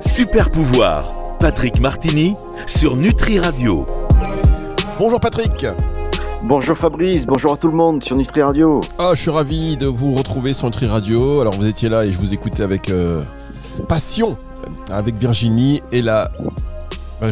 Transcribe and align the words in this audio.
Super 0.00 0.50
pouvoir, 0.50 1.12
Patrick 1.38 1.80
Martini 1.80 2.34
sur 2.66 2.96
Nutri 2.96 3.38
Radio. 3.38 3.86
Bonjour 4.98 5.20
Patrick. 5.20 5.66
Bonjour 6.44 6.76
Fabrice, 6.76 7.26
bonjour 7.26 7.52
à 7.54 7.56
tout 7.56 7.68
le 7.68 7.74
monde 7.74 8.04
sur 8.04 8.16
Nutri 8.16 8.42
Radio. 8.42 8.80
Ah, 8.98 9.12
je 9.14 9.20
suis 9.20 9.30
ravi 9.30 9.76
de 9.76 9.86
vous 9.86 10.14
retrouver 10.14 10.52
sur 10.52 10.66
Nutri 10.66 10.86
Radio. 10.86 11.40
Alors 11.40 11.54
vous 11.54 11.66
étiez 11.66 11.88
là 11.88 12.04
et 12.04 12.12
je 12.12 12.18
vous 12.18 12.32
écoutais 12.32 12.62
avec 12.62 12.90
euh, 12.90 13.22
passion 13.88 14.36
avec 14.90 15.16
Virginie 15.16 15.82
et 15.92 16.02
là 16.02 16.30
bah, 17.20 17.28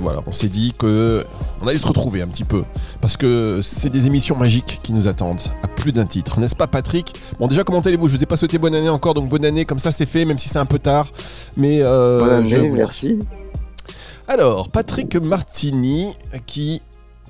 voilà, 0.00 0.20
on 0.26 0.32
s'est 0.32 0.48
dit 0.48 0.72
que 0.76 1.24
on 1.60 1.66
allait 1.66 1.78
se 1.78 1.86
retrouver 1.86 2.22
un 2.22 2.28
petit 2.28 2.44
peu 2.44 2.64
parce 3.00 3.16
que 3.16 3.60
c'est 3.62 3.90
des 3.90 4.06
émissions 4.06 4.36
magiques 4.36 4.80
qui 4.82 4.92
nous 4.92 5.08
attendent 5.08 5.40
à 5.62 5.68
plus 5.68 5.92
d'un 5.92 6.04
titre, 6.04 6.38
n'est-ce 6.38 6.56
pas 6.56 6.66
Patrick? 6.66 7.14
Bon 7.38 7.48
déjà 7.48 7.64
comment 7.64 7.80
allez-vous? 7.80 8.08
Je 8.08 8.16
vous 8.16 8.22
ai 8.22 8.26
pas 8.26 8.36
souhaité 8.36 8.58
bonne 8.58 8.74
année 8.74 8.88
encore, 8.88 9.14
donc 9.14 9.28
bonne 9.28 9.44
année 9.44 9.64
comme 9.64 9.78
ça 9.78 9.90
c'est 9.92 10.06
fait, 10.06 10.24
même 10.24 10.38
si 10.38 10.48
c'est 10.48 10.58
un 10.58 10.66
peu 10.66 10.78
tard. 10.78 11.08
Mais 11.56 11.78
euh, 11.80 12.20
bonne 12.20 12.54
année, 12.54 12.70
merci. 12.70 13.18
Alors 14.28 14.68
Patrick 14.68 15.16
Martini 15.16 16.14
qui 16.46 16.82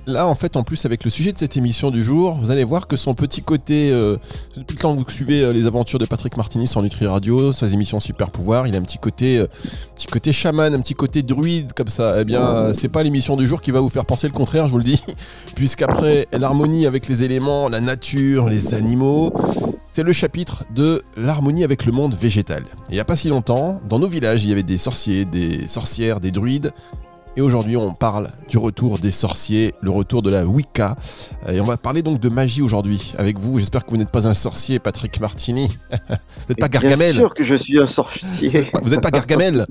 Là, 0.05 0.27
en 0.27 0.35
fait, 0.35 0.57
en 0.57 0.63
plus, 0.63 0.85
avec 0.85 1.05
le 1.05 1.09
sujet 1.09 1.31
de 1.31 1.37
cette 1.37 1.55
émission 1.55 1.89
du 1.89 2.03
jour, 2.03 2.37
vous 2.37 2.51
allez 2.51 2.65
voir 2.65 2.87
que 2.87 2.97
son 2.97 3.13
petit 3.13 3.41
côté. 3.41 3.89
Euh, 3.91 4.17
depuis 4.57 4.75
le 4.75 4.81
temps 4.81 4.93
que 4.93 4.99
vous 4.99 5.09
suivez 5.09 5.41
euh, 5.41 5.53
les 5.53 5.65
aventures 5.65 5.97
de 5.97 6.05
Patrick 6.05 6.35
Martini 6.35 6.67
sur 6.67 6.81
Nutri 6.81 7.07
Radio, 7.07 7.53
ses 7.53 7.73
émissions 7.73 8.01
Super 8.01 8.29
Pouvoir, 8.29 8.67
il 8.67 8.75
a 8.75 8.79
un 8.79 8.81
petit 8.81 8.97
côté, 8.97 9.37
euh, 9.37 9.47
petit 9.95 10.07
côté 10.07 10.33
chaman, 10.33 10.73
un 10.73 10.81
petit 10.81 10.93
côté 10.93 11.23
druide 11.23 11.71
comme 11.73 11.87
ça. 11.87 12.15
Eh 12.19 12.25
bien, 12.25 12.73
c'est 12.73 12.89
pas 12.89 13.01
l'émission 13.01 13.37
du 13.37 13.47
jour 13.47 13.61
qui 13.61 13.71
va 13.71 13.79
vous 13.79 13.89
faire 13.89 14.05
penser 14.05 14.27
le 14.27 14.33
contraire, 14.33 14.67
je 14.67 14.73
vous 14.73 14.77
le 14.77 14.83
dis. 14.83 15.01
Puisqu'après 15.55 16.27
l'harmonie 16.33 16.85
avec 16.85 17.07
les 17.07 17.23
éléments, 17.23 17.69
la 17.69 17.79
nature, 17.79 18.49
les 18.49 18.73
animaux, 18.73 19.31
c'est 19.87 20.03
le 20.03 20.11
chapitre 20.11 20.65
de 20.75 21.01
l'harmonie 21.15 21.63
avec 21.63 21.85
le 21.85 21.93
monde 21.93 22.15
végétal. 22.15 22.65
il 22.89 22.95
n'y 22.95 22.99
a 22.99 23.05
pas 23.05 23.15
si 23.15 23.29
longtemps, 23.29 23.79
dans 23.87 23.99
nos 23.99 24.07
villages, 24.07 24.43
il 24.43 24.49
y 24.49 24.51
avait 24.51 24.63
des 24.63 24.77
sorciers, 24.77 25.23
des 25.23 25.67
sorcières, 25.67 26.19
des 26.19 26.31
druides 26.31 26.73
et 27.35 27.41
aujourd'hui, 27.41 27.77
on 27.77 27.93
parle 27.93 28.29
du 28.47 28.59
retour 28.59 28.99
des 28.99 29.09
sorciers, 29.09 29.73
le 29.81 29.89
retour 29.89 30.21
de 30.21 30.29
la 30.29 30.45
Wicca. 30.45 30.95
Et 31.51 31.59
on 31.59 31.63
va 31.63 31.77
parler 31.77 32.03
donc 32.03 32.19
de 32.19 32.29
magie 32.29 32.61
aujourd'hui 32.61 33.13
avec 33.17 33.39
vous. 33.39 33.59
J'espère 33.59 33.85
que 33.85 33.89
vous 33.89 33.97
n'êtes 33.97 34.11
pas 34.11 34.27
un 34.27 34.35
sorcier, 34.35 34.77
Patrick 34.77 35.19
Martini. 35.19 35.67
vous 35.91 36.45
n'êtes 36.49 36.59
pas 36.59 36.69
Gargamel. 36.69 37.13
Bien 37.13 37.21
sûr 37.21 37.33
que 37.33 37.43
je 37.43 37.55
suis 37.55 37.79
un 37.79 37.87
sorcier. 37.87 38.67
vous 38.83 38.91
n'êtes 38.91 39.01
pas 39.01 39.09
Gargamel. 39.09 39.65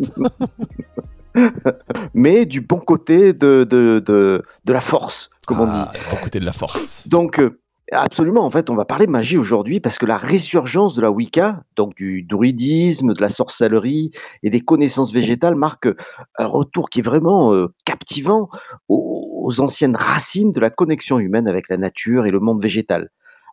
Mais 2.14 2.46
du 2.46 2.60
bon 2.60 2.78
côté 2.78 3.32
de, 3.32 3.64
de, 3.64 4.02
de, 4.04 4.42
de 4.64 4.72
la 4.72 4.80
force, 4.80 5.30
comme 5.46 5.60
on 5.60 5.68
ah, 5.70 5.88
dit. 5.92 5.98
Du 5.98 6.04
bon 6.10 6.20
côté 6.20 6.40
de 6.40 6.44
la 6.44 6.52
force. 6.52 7.06
Donc, 7.06 7.38
euh, 7.38 7.61
Absolument, 7.94 8.46
en 8.46 8.50
fait, 8.50 8.70
on 8.70 8.74
va 8.74 8.86
parler 8.86 9.04
de 9.04 9.10
magie 9.10 9.36
aujourd'hui 9.36 9.78
parce 9.78 9.98
que 9.98 10.06
la 10.06 10.16
résurgence 10.16 10.94
de 10.94 11.02
la 11.02 11.10
Wicca, 11.10 11.62
donc 11.76 11.94
du 11.94 12.22
druidisme, 12.22 13.12
de 13.12 13.20
la 13.20 13.28
sorcellerie 13.28 14.12
et 14.42 14.48
des 14.48 14.62
connaissances 14.62 15.12
végétales 15.12 15.56
marque 15.56 15.88
un 16.38 16.46
retour 16.46 16.88
qui 16.88 17.00
est 17.00 17.02
vraiment 17.02 17.52
euh, 17.52 17.66
captivant 17.84 18.48
aux, 18.88 19.52
anciennes 19.58 19.94
racines 19.94 20.52
de 20.52 20.60
la 20.60 20.70
connexion 20.70 21.18
humaine 21.18 21.46
avec 21.46 21.68
la 21.68 21.76
nature 21.76 22.24
et 22.24 22.30
le 22.30 22.40
monde 22.40 22.62
végétal. 22.62 23.10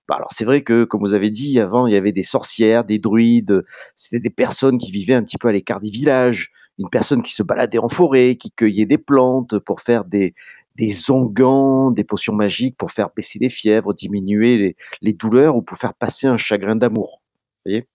Bah, 0.08 0.16
alors 0.16 0.32
c'est 0.32 0.46
vrai 0.46 0.64
que, 0.64 0.86
comme 0.86 1.02
vous 1.02 1.14
avez 1.14 1.32
dit, 1.32 1.60
avant 1.60 1.86
il 1.86 1.94
y 1.94 1.98
avait 1.98 2.14
des 2.14 2.24
sorcières, 2.24 2.86
des 2.86 2.98
druides, 2.98 3.66
c'était 3.96 4.22
des 4.22 4.30
personnes 4.30 4.78
qui 4.78 4.92
vivaient 4.92 5.16
un 5.16 5.24
petit 5.24 5.38
peu 5.38 5.50
à 5.50 5.52
l'écart 5.52 5.82
des 5.82 5.90
villages, 5.90 6.54
une 6.78 6.90
personne 6.90 7.24
qui 7.24 7.34
se 7.34 7.44
baladait 7.44 7.78
en 7.78 7.90
forêt, 7.90 8.38
qui 8.38 8.52
cueillait 8.52 8.86
des 8.86 8.98
plantes 8.98 9.60
pour 9.60 9.82
faire 9.82 10.06
des, 10.06 10.34
des 10.80 11.12
onguents, 11.12 11.92
des 11.92 12.06
potions 12.06 12.34
magiques 12.34 12.78
pour 12.78 12.92
faire 12.92 13.10
baisser 13.14 13.38
les 13.38 13.50
fièvres, 13.50 13.94
diminuer 13.94 14.76
les, 15.02 15.14
douleurs 15.14 15.58
ou 15.58 15.62
pour 15.62 15.78
faire 15.78 15.94
passer 15.94 16.26
un 16.26 16.38
chagrin 16.38 16.78
d'amour. 16.78 17.22
Vous 17.22 17.72
voyez? 17.72 17.88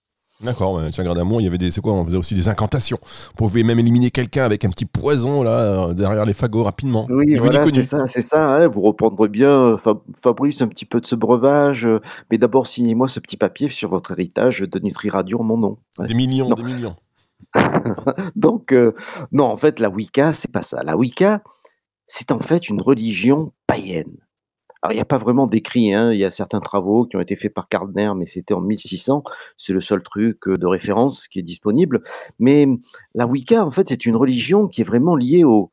D'accord, 0.43 0.79
un 0.79 0.91
chagrin 0.91 1.15
d'amour, 1.15 1.41
il 1.41 1.45
y 1.45 1.47
avait 1.47 1.57
des, 1.57 1.71
c'est 1.71 1.81
quoi 1.81 1.95
On 1.95 2.05
faisait 2.05 2.19
aussi 2.19 2.35
des 2.35 2.51
incantations. 2.51 2.99
Vous 3.03 3.33
pouvez 3.37 3.63
même 3.63 3.79
éliminer 3.79 4.11
quelqu'un 4.11 4.45
avec 4.45 4.67
un 4.67 4.69
petit 4.69 4.85
poison 4.85 5.43
là 5.43 5.89
euh, 5.89 5.95
derrière 5.95 6.27
les 6.27 6.35
fagots 6.35 6.64
rapidement. 6.64 7.07
Oui, 7.08 7.36
voilà, 7.36 7.64
c'est 7.70 7.85
ça, 7.85 8.07
c'est 8.07 8.20
ça. 8.20 8.45
Hein. 8.45 8.67
vous 8.67 8.83
reprendrez 8.83 9.29
bien, 9.29 9.79
Fabrice, 10.23 10.61
un 10.61 10.69
petit 10.69 10.85
peu 10.85 11.01
de 11.01 11.07
ce 11.07 11.14
breuvage. 11.14 11.87
Euh, 11.87 12.01
mais 12.31 12.37
d'abord, 12.37 12.67
signez-moi 12.67 13.08
ce 13.08 13.20
petit 13.20 13.39
papier 13.39 13.70
sur 13.70 13.89
votre 13.89 14.11
héritage 14.11 14.61
de 14.61 14.79
Nutri 14.81 15.08
Radio 15.08 15.41
en 15.41 15.45
mon 15.45 15.57
nom. 15.57 15.79
Des 16.01 16.14
millions, 16.14 16.51
des 16.51 16.63
millions. 16.64 16.97
Donc, 18.37 18.73
euh, 18.73 18.92
non, 19.33 19.45
en 19.45 19.57
fait, 19.57 19.81
la 19.81 19.89
Wicca, 19.89 20.35
c'est 20.35 20.51
pas 20.51 20.63
ça. 20.63 20.83
La 20.83 20.98
Wicca, 20.98 21.42
c'est 22.07 22.33
en 22.33 22.41
fait 22.41 22.69
une 22.69 22.81
religion 22.81 23.53
païenne. 23.67 24.17
Alors, 24.85 24.92
il 24.92 24.97
n'y 24.97 25.01
a 25.01 25.07
pas 25.07 25.17
vraiment 25.17 25.47
d'écrit, 25.47 25.95
hein. 25.95 26.13
il 26.13 26.19
y 26.19 26.27
a 26.27 26.31
certains 26.31 26.61
travaux 26.61 27.07
qui 27.07 27.17
ont 27.17 27.20
été 27.20 27.37
faits 27.37 27.55
par 27.55 27.69
Gardner, 27.70 28.13
mais 28.15 28.27
c'était 28.27 28.53
en 28.53 28.61
1600, 28.61 29.25
c'est 29.57 29.73
le 29.73 29.81
seul 29.81 30.03
truc 30.03 30.47
euh, 30.47 30.59
de 30.59 30.67
référence 30.67 31.27
qui 31.27 31.39
est 31.39 31.43
disponible. 31.43 32.03
Mais 32.39 32.67
la 33.14 33.27
Wicca, 33.27 33.64
en 33.64 33.70
fait, 33.70 33.89
c'est 33.89 34.05
une 34.05 34.14
religion 34.14 34.69
qui 34.69 34.83
est 34.83 34.85
vraiment 34.85 35.17
liée 35.17 35.43
au, 35.43 35.70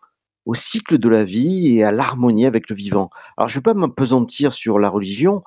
cycle 0.53 0.97
de 0.97 1.09
la 1.09 1.25
vie 1.25 1.77
et 1.77 1.83
à 1.83 1.91
l'harmonie 1.91 2.45
avec 2.45 2.69
le 2.69 2.75
vivant. 2.75 3.09
Alors, 3.35 3.49
je 3.49 3.57
ne 3.57 3.59
vais 3.59 3.63
pas 3.63 3.73
m'apesantir 3.73 4.53
sur 4.53 4.79
la 4.79 4.89
religion, 4.89 5.43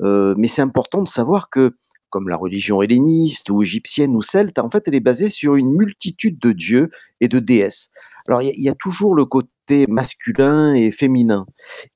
euh, 0.00 0.34
mais 0.36 0.46
c'est 0.46 0.62
important 0.62 1.02
de 1.02 1.08
savoir 1.08 1.50
que, 1.50 1.74
comme 2.10 2.28
la 2.28 2.36
religion 2.36 2.82
helléniste 2.82 3.50
ou 3.50 3.62
égyptienne 3.62 4.14
ou 4.14 4.22
celte, 4.22 4.60
en 4.60 4.70
fait, 4.70 4.86
elle 4.86 4.94
est 4.94 5.00
basée 5.00 5.28
sur 5.28 5.56
une 5.56 5.76
multitude 5.76 6.38
de 6.38 6.52
dieux 6.52 6.90
et 7.20 7.26
de 7.26 7.40
déesses. 7.40 7.90
Alors, 8.28 8.42
il 8.42 8.60
y, 8.60 8.68
a 8.68 8.74
toujours 8.74 9.16
le 9.16 9.24
côté 9.24 9.48
masculin 9.88 10.74
et 10.74 10.90
féminin. 10.90 11.46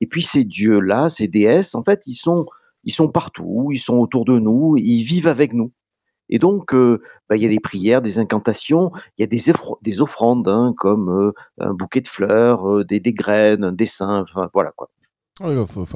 Et 0.00 0.06
puis 0.06 0.22
ces 0.22 0.44
dieux-là, 0.44 1.10
ces 1.10 1.28
déesses, 1.28 1.74
en 1.74 1.82
fait, 1.82 2.02
ils 2.06 2.14
sont, 2.14 2.46
ils 2.84 2.92
sont 2.92 3.08
partout, 3.08 3.70
ils 3.72 3.78
sont 3.78 3.96
autour 3.96 4.24
de 4.24 4.38
nous, 4.38 4.76
ils 4.76 5.04
vivent 5.04 5.28
avec 5.28 5.52
nous. 5.52 5.72
Et 6.28 6.38
donc, 6.38 6.74
euh, 6.74 7.02
bah, 7.28 7.36
il 7.36 7.42
y 7.42 7.46
a 7.46 7.48
des 7.48 7.60
prières, 7.60 8.00
des 8.00 8.18
incantations, 8.18 8.90
il 9.18 9.22
y 9.22 9.24
a 9.24 9.26
des, 9.26 9.52
des 9.82 10.00
offrandes, 10.00 10.48
hein, 10.48 10.72
comme 10.78 11.10
euh, 11.10 11.32
un 11.58 11.74
bouquet 11.74 12.00
de 12.00 12.06
fleurs, 12.06 12.68
euh, 12.70 12.84
des, 12.84 13.00
des, 13.00 13.12
graines, 13.12 13.64
un 13.64 13.72
dessin, 13.72 14.24
voilà 14.54 14.72
quoi. 14.74 14.88
Il 15.40 15.46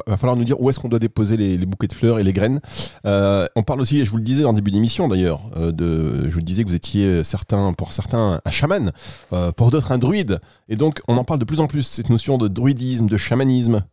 va, 0.07 0.17
falloir 0.17 0.35
nous 0.35 0.45
dire 0.45 0.59
où 0.61 0.71
est-ce 0.71 0.79
qu'on 0.79 0.89
doit 0.89 0.99
déposer 0.99 1.37
les, 1.37 1.59
bouquets 1.67 1.89
de 1.89 1.93
fleurs 1.93 2.19
et 2.19 2.25
les 2.25 2.33
graines. 2.33 2.59
Euh, 3.05 3.47
on 3.55 3.63
parle 3.63 3.83
aussi, 3.83 4.03
je 4.03 4.11
vous 4.11 4.17
le 4.17 4.23
disais 4.23 4.47
en 4.47 4.55
début 4.55 4.71
d'émission 4.71 5.09
d'ailleurs, 5.09 5.43
euh, 5.57 5.73
de, 5.73 6.31
je 6.31 6.35
vous 6.35 6.41
disais 6.41 6.65
que 6.65 6.69
vous 6.69 6.75
étiez 6.75 7.23
certains, 7.23 7.75
pour 7.75 7.93
certains 7.93 8.41
un 8.43 8.51
chaman, 8.51 8.93
euh, 9.35 9.53
pour 9.53 9.71
d'autres 9.71 9.93
un 9.93 9.99
druide. 9.99 10.41
Et 10.71 10.77
donc 10.77 11.03
on 11.07 11.19
en 11.19 11.25
parle 11.25 11.39
de 11.39 11.45
plus 11.45 11.61
en 11.61 11.67
plus, 11.67 11.83
cette 11.83 12.09
notion 12.09 12.39
de 12.39 12.49
druidisme, 12.49 13.09
de 13.09 13.17
chamanisme. 13.19 13.85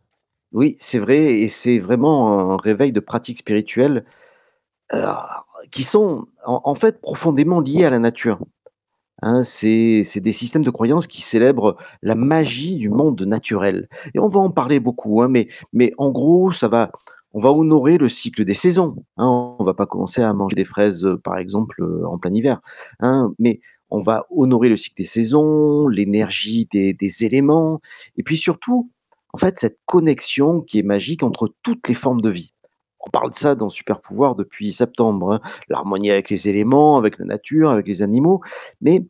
Oui, 0.52 0.76
c'est 0.78 0.98
vrai, 0.98 1.40
et 1.40 1.48
c'est 1.48 1.78
vraiment 1.78 2.52
un 2.52 2.56
réveil 2.56 2.92
de 2.92 3.00
pratiques 3.00 3.38
spirituelles 3.38 4.04
qui 5.70 5.82
sont 5.82 6.26
en, 6.46 6.74
fait 6.74 7.00
profondément 7.00 7.60
liées 7.60 7.84
à 7.84 7.90
la 7.90 7.98
nature. 7.98 8.38
Hein, 9.26 9.40
c'est 9.42 10.20
des 10.20 10.32
systèmes 10.32 10.64
de 10.64 10.70
croyances 10.70 11.06
qui 11.06 11.22
célèbrent 11.22 11.78
la 12.02 12.14
magie 12.14 12.76
du 12.76 12.90
monde 12.90 13.22
naturel. 13.22 13.88
Et 14.14 14.18
on 14.18 14.28
va 14.28 14.40
en 14.40 14.50
parler 14.50 14.80
beaucoup, 14.80 15.22
hein, 15.22 15.32
mais, 15.72 15.92
en 15.96 16.10
gros, 16.10 16.52
ça 16.52 16.68
va, 16.68 16.92
on 17.32 17.40
va 17.40 17.50
honorer 17.50 17.96
le 17.96 18.08
cycle 18.08 18.44
des 18.44 18.52
saisons. 18.52 18.96
Hein, 19.16 19.56
on 19.58 19.64
va 19.64 19.72
pas 19.72 19.86
commencer 19.86 20.20
à 20.20 20.30
manger 20.34 20.56
des 20.56 20.66
fraises, 20.66 21.06
euh, 21.06 21.16
par 21.16 21.38
exemple, 21.38 21.82
euh, 21.82 22.06
en 22.06 22.18
plein 22.18 22.34
hiver. 22.34 22.60
Mais 23.38 23.60
on 23.88 24.02
va 24.02 24.26
honorer 24.30 24.68
le 24.68 24.76
cycle 24.76 24.96
des 24.98 25.08
saisons, 25.08 25.88
l'énergie 25.88 26.68
des 26.70 27.24
éléments, 27.24 27.80
et 28.18 28.22
puis 28.22 28.36
surtout, 28.36 28.90
en 29.32 29.38
fait, 29.38 29.58
cette 29.58 29.78
connexion 29.86 30.60
qui 30.60 30.78
est 30.80 30.82
magique 30.82 31.22
entre 31.22 31.50
toutes 31.62 31.88
les 31.88 31.94
formes 31.94 32.20
de 32.20 32.28
vie 32.28 32.53
on 33.06 33.10
parle 33.10 33.30
de 33.30 33.34
ça 33.34 33.54
dans 33.54 33.68
Super 33.68 34.00
Pouvoir 34.00 34.34
depuis 34.34 34.72
septembre, 34.72 35.34
hein. 35.34 35.40
l'harmonie 35.68 36.10
avec 36.10 36.30
les 36.30 36.48
éléments, 36.48 36.96
avec 36.96 37.18
la 37.18 37.24
nature, 37.24 37.70
avec 37.70 37.86
les 37.86 38.02
animaux. 38.02 38.40
Mais 38.80 39.04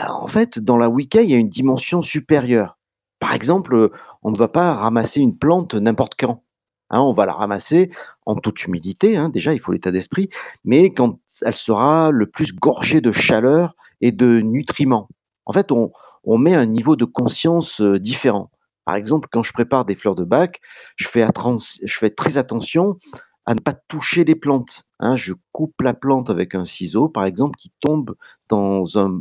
euh, 0.00 0.06
en 0.08 0.26
fait, 0.26 0.58
dans 0.58 0.76
la 0.76 0.88
Wicca, 0.88 1.22
il 1.22 1.30
y 1.30 1.34
a 1.34 1.38
une 1.38 1.48
dimension 1.48 2.02
supérieure. 2.02 2.78
Par 3.20 3.32
exemple, 3.32 3.90
on 4.22 4.30
ne 4.30 4.36
va 4.36 4.48
pas 4.48 4.74
ramasser 4.74 5.20
une 5.20 5.38
plante 5.38 5.74
n'importe 5.74 6.14
quand. 6.18 6.42
Hein. 6.90 7.00
on 7.00 7.12
va 7.12 7.24
la 7.24 7.32
ramasser 7.32 7.90
en 8.26 8.36
toute 8.36 8.64
humilité, 8.64 9.16
hein. 9.16 9.30
déjà 9.30 9.54
il 9.54 9.60
faut 9.60 9.72
l'état 9.72 9.90
d'esprit, 9.90 10.28
mais 10.64 10.90
quand 10.90 11.18
elle 11.42 11.56
sera 11.56 12.10
le 12.10 12.26
plus 12.26 12.54
gorgée 12.54 13.00
de 13.00 13.10
chaleur 13.10 13.74
et 14.00 14.12
de 14.12 14.40
nutriments. 14.40 15.08
En 15.46 15.52
fait, 15.52 15.72
on, 15.72 15.90
met 16.38 16.54
un 16.54 16.66
niveau 16.66 16.96
de 16.96 17.04
conscience 17.04 17.80
euh, 17.80 17.98
différent. 17.98 18.50
Par 18.84 18.96
exemple, 18.96 19.28
quand 19.30 19.42
je 19.42 19.52
prépare 19.52 19.84
des 19.84 19.94
fleurs 19.94 20.14
de 20.14 20.24
bac, 20.24 20.60
je 20.96 21.08
fais, 21.08 22.10
très 22.10 22.36
attention 22.36 22.98
à 23.46 23.54
ne 23.54 23.60
pas 23.60 23.74
toucher 23.74 24.24
les 24.24 24.34
plantes. 24.34 24.84
Hein. 25.00 25.16
Je 25.16 25.34
coupe 25.52 25.80
la 25.82 25.94
plante 25.94 26.30
avec 26.30 26.54
un 26.54 26.64
ciseau, 26.64 27.08
par 27.08 27.24
exemple, 27.24 27.58
qui 27.58 27.72
tombe 27.80 28.14
dans 28.48 28.98
un, 28.98 29.20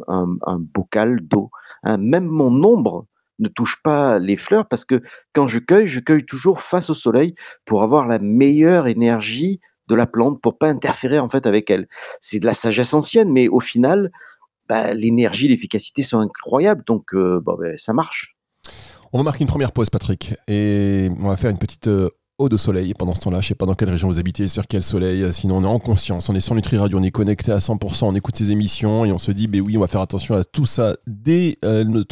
bocal 0.59 1.19
d'eau. 1.21 1.49
Hein. 1.83 1.97
Même 1.97 2.25
mon 2.25 2.63
ombre 2.63 3.07
ne 3.39 3.49
touche 3.49 3.81
pas 3.83 4.19
les 4.19 4.37
fleurs 4.37 4.67
parce 4.67 4.85
que 4.85 5.01
quand 5.33 5.47
je 5.47 5.59
cueille, 5.59 5.87
je 5.87 5.99
cueille 5.99 6.25
toujours 6.25 6.61
face 6.61 6.89
au 6.89 6.93
soleil 6.93 7.35
pour 7.65 7.83
avoir 7.83 8.07
la 8.07 8.19
meilleure 8.19 8.87
énergie 8.87 9.59
de 9.87 9.95
la 9.95 10.05
plante, 10.05 10.41
pour 10.41 10.57
pas 10.57 10.69
interférer 10.69 11.19
en 11.19 11.29
fait 11.29 11.45
avec 11.45 11.69
elle. 11.69 11.87
C'est 12.21 12.39
de 12.39 12.45
la 12.45 12.53
sagesse 12.53 12.93
ancienne, 12.93 13.31
mais 13.31 13.47
au 13.47 13.59
final, 13.59 14.11
bah, 14.69 14.93
l'énergie, 14.93 15.47
l'efficacité 15.47 16.03
sont 16.03 16.19
incroyables, 16.19 16.83
donc 16.85 17.13
euh, 17.13 17.41
ben, 17.45 17.77
ça 17.77 17.93
marche. 17.93 18.37
On 19.15 19.19
va 19.19 19.23
marquer 19.23 19.43
une 19.43 19.47
première 19.47 19.71
pause, 19.71 19.91
Patrick, 19.91 20.33
et 20.47 21.07
on 21.21 21.27
va 21.27 21.37
faire 21.37 21.51
une 21.51 21.59
petite 21.59 21.85
euh, 21.85 22.09
eau 22.39 22.49
de 22.49 22.57
soleil 22.57 22.95
pendant 22.95 23.13
ce 23.13 23.21
temps-là. 23.21 23.41
Je 23.41 23.49
sais 23.49 23.53
pas 23.53 23.67
dans 23.67 23.75
quelle 23.75 23.91
région 23.91 24.07
vous 24.07 24.17
habitez, 24.17 24.45
a 24.45 24.61
le 24.73 24.81
soleil. 24.81 25.31
Sinon, 25.31 25.57
on 25.57 25.63
est 25.63 25.67
en 25.67 25.77
conscience, 25.77 26.29
on 26.29 26.35
est 26.35 26.39
sur 26.39 26.55
Nutri 26.55 26.77
Radio, 26.77 26.97
on 26.97 27.03
est 27.03 27.11
connecté 27.11 27.51
à 27.51 27.59
100%, 27.59 28.05
on 28.05 28.15
écoute 28.15 28.35
ces 28.35 28.49
émissions 28.49 29.05
et 29.05 29.11
on 29.11 29.19
se 29.19 29.31
dit, 29.31 29.45
ben 29.47 29.61
oui, 29.61 29.77
on 29.77 29.81
va 29.81 29.87
faire 29.87 30.01
attention 30.01 30.33
à 30.33 30.43
tout 30.43 30.65
ça 30.65 30.95
dès 31.05 31.57
euh, 31.63 31.83
nos 31.83 32.03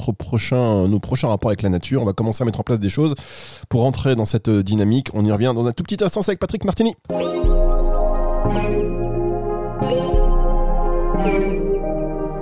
prochains 1.01 1.27
rapports 1.27 1.49
avec 1.49 1.63
la 1.63 1.69
nature. 1.69 2.03
On 2.03 2.05
va 2.05 2.13
commencer 2.13 2.43
à 2.43 2.45
mettre 2.45 2.59
en 2.59 2.63
place 2.63 2.79
des 2.79 2.89
choses 2.89 3.15
pour 3.67 3.81
rentrer 3.81 4.15
dans 4.15 4.25
cette 4.25 4.49
euh, 4.49 4.61
dynamique. 4.61 5.07
On 5.15 5.25
y 5.25 5.31
revient 5.31 5.53
dans 5.55 5.65
un 5.65 5.71
tout 5.71 5.81
petit 5.81 6.03
instant 6.03 6.21
avec 6.21 6.37
Patrick 6.37 6.65
Martini. 6.65 6.93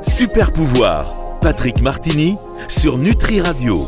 Super 0.01 0.51
pouvoir, 0.51 1.15
Patrick 1.41 1.81
Martini 1.81 2.37
sur 2.67 2.97
Nutri 2.97 3.41
Radio. 3.41 3.87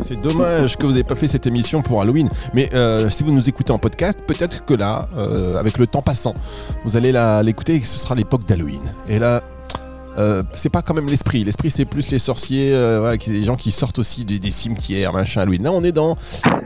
C'est 0.00 0.20
dommage 0.20 0.76
que 0.76 0.84
vous 0.84 0.92
n'ayez 0.92 1.04
pas 1.04 1.14
fait 1.14 1.28
cette 1.28 1.46
émission 1.46 1.82
pour 1.82 2.02
Halloween. 2.02 2.28
Mais 2.54 2.68
euh, 2.74 3.08
si 3.08 3.22
vous 3.22 3.32
nous 3.32 3.48
écoutez 3.48 3.70
en 3.70 3.78
podcast, 3.78 4.20
peut-être 4.26 4.64
que 4.64 4.74
là, 4.74 5.08
euh, 5.16 5.56
avec 5.56 5.78
le 5.78 5.86
temps 5.86 6.02
passant, 6.02 6.34
vous 6.84 6.96
allez 6.96 7.12
l'écouter 7.44 7.76
et 7.76 7.82
ce 7.82 7.98
sera 7.98 8.14
l'époque 8.14 8.46
d'Halloween. 8.46 8.82
Et 9.08 9.18
là, 9.18 9.42
euh, 10.18 10.42
c'est 10.54 10.70
pas 10.70 10.82
quand 10.82 10.94
même 10.94 11.06
l'esprit. 11.06 11.44
L'esprit, 11.44 11.70
c'est 11.70 11.84
plus 11.84 12.10
les 12.10 12.18
sorciers, 12.18 12.70
les 13.26 13.44
gens 13.44 13.56
qui 13.56 13.70
sortent 13.70 13.98
aussi 13.98 14.24
des, 14.24 14.50
cimetières, 14.50 15.12
machin, 15.12 15.42
Halloween. 15.42 15.62
Là, 15.62 15.72
on 15.72 15.84
est 15.84 15.92
dans 15.92 16.16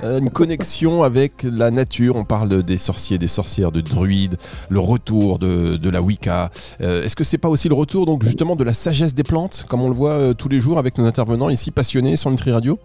une 0.02 0.30
connexion 0.30 1.02
avec 1.02 1.42
la 1.42 1.70
nature. 1.70 2.16
On 2.16 2.24
parle 2.24 2.62
des 2.62 2.78
sorciers, 2.78 3.18
des 3.18 3.28
sorcières, 3.28 3.72
de 3.72 3.80
druides, 3.80 4.36
le 4.70 4.78
retour 4.78 5.38
de, 5.38 5.90
la 5.90 6.02
Wicca. 6.02 6.50
Est-ce 6.80 7.16
que 7.16 7.24
c'est 7.24 7.38
pas 7.38 7.48
aussi 7.48 7.68
le 7.68 7.74
retour, 7.74 8.06
donc, 8.06 8.22
justement, 8.22 8.56
de 8.56 8.64
la 8.64 8.74
sagesse 8.74 9.14
des 9.14 9.22
plantes, 9.22 9.64
comme 9.68 9.82
on 9.82 9.88
le 9.88 9.94
voit 9.94 10.34
tous 10.34 10.48
les 10.48 10.60
jours 10.60 10.78
avec 10.78 10.98
nos 10.98 11.04
intervenants 11.04 11.48
ici 11.48 11.70
passionnés 11.70 12.16
sur 12.16 12.30
Nutri 12.30 12.52
Radio? 12.52 12.78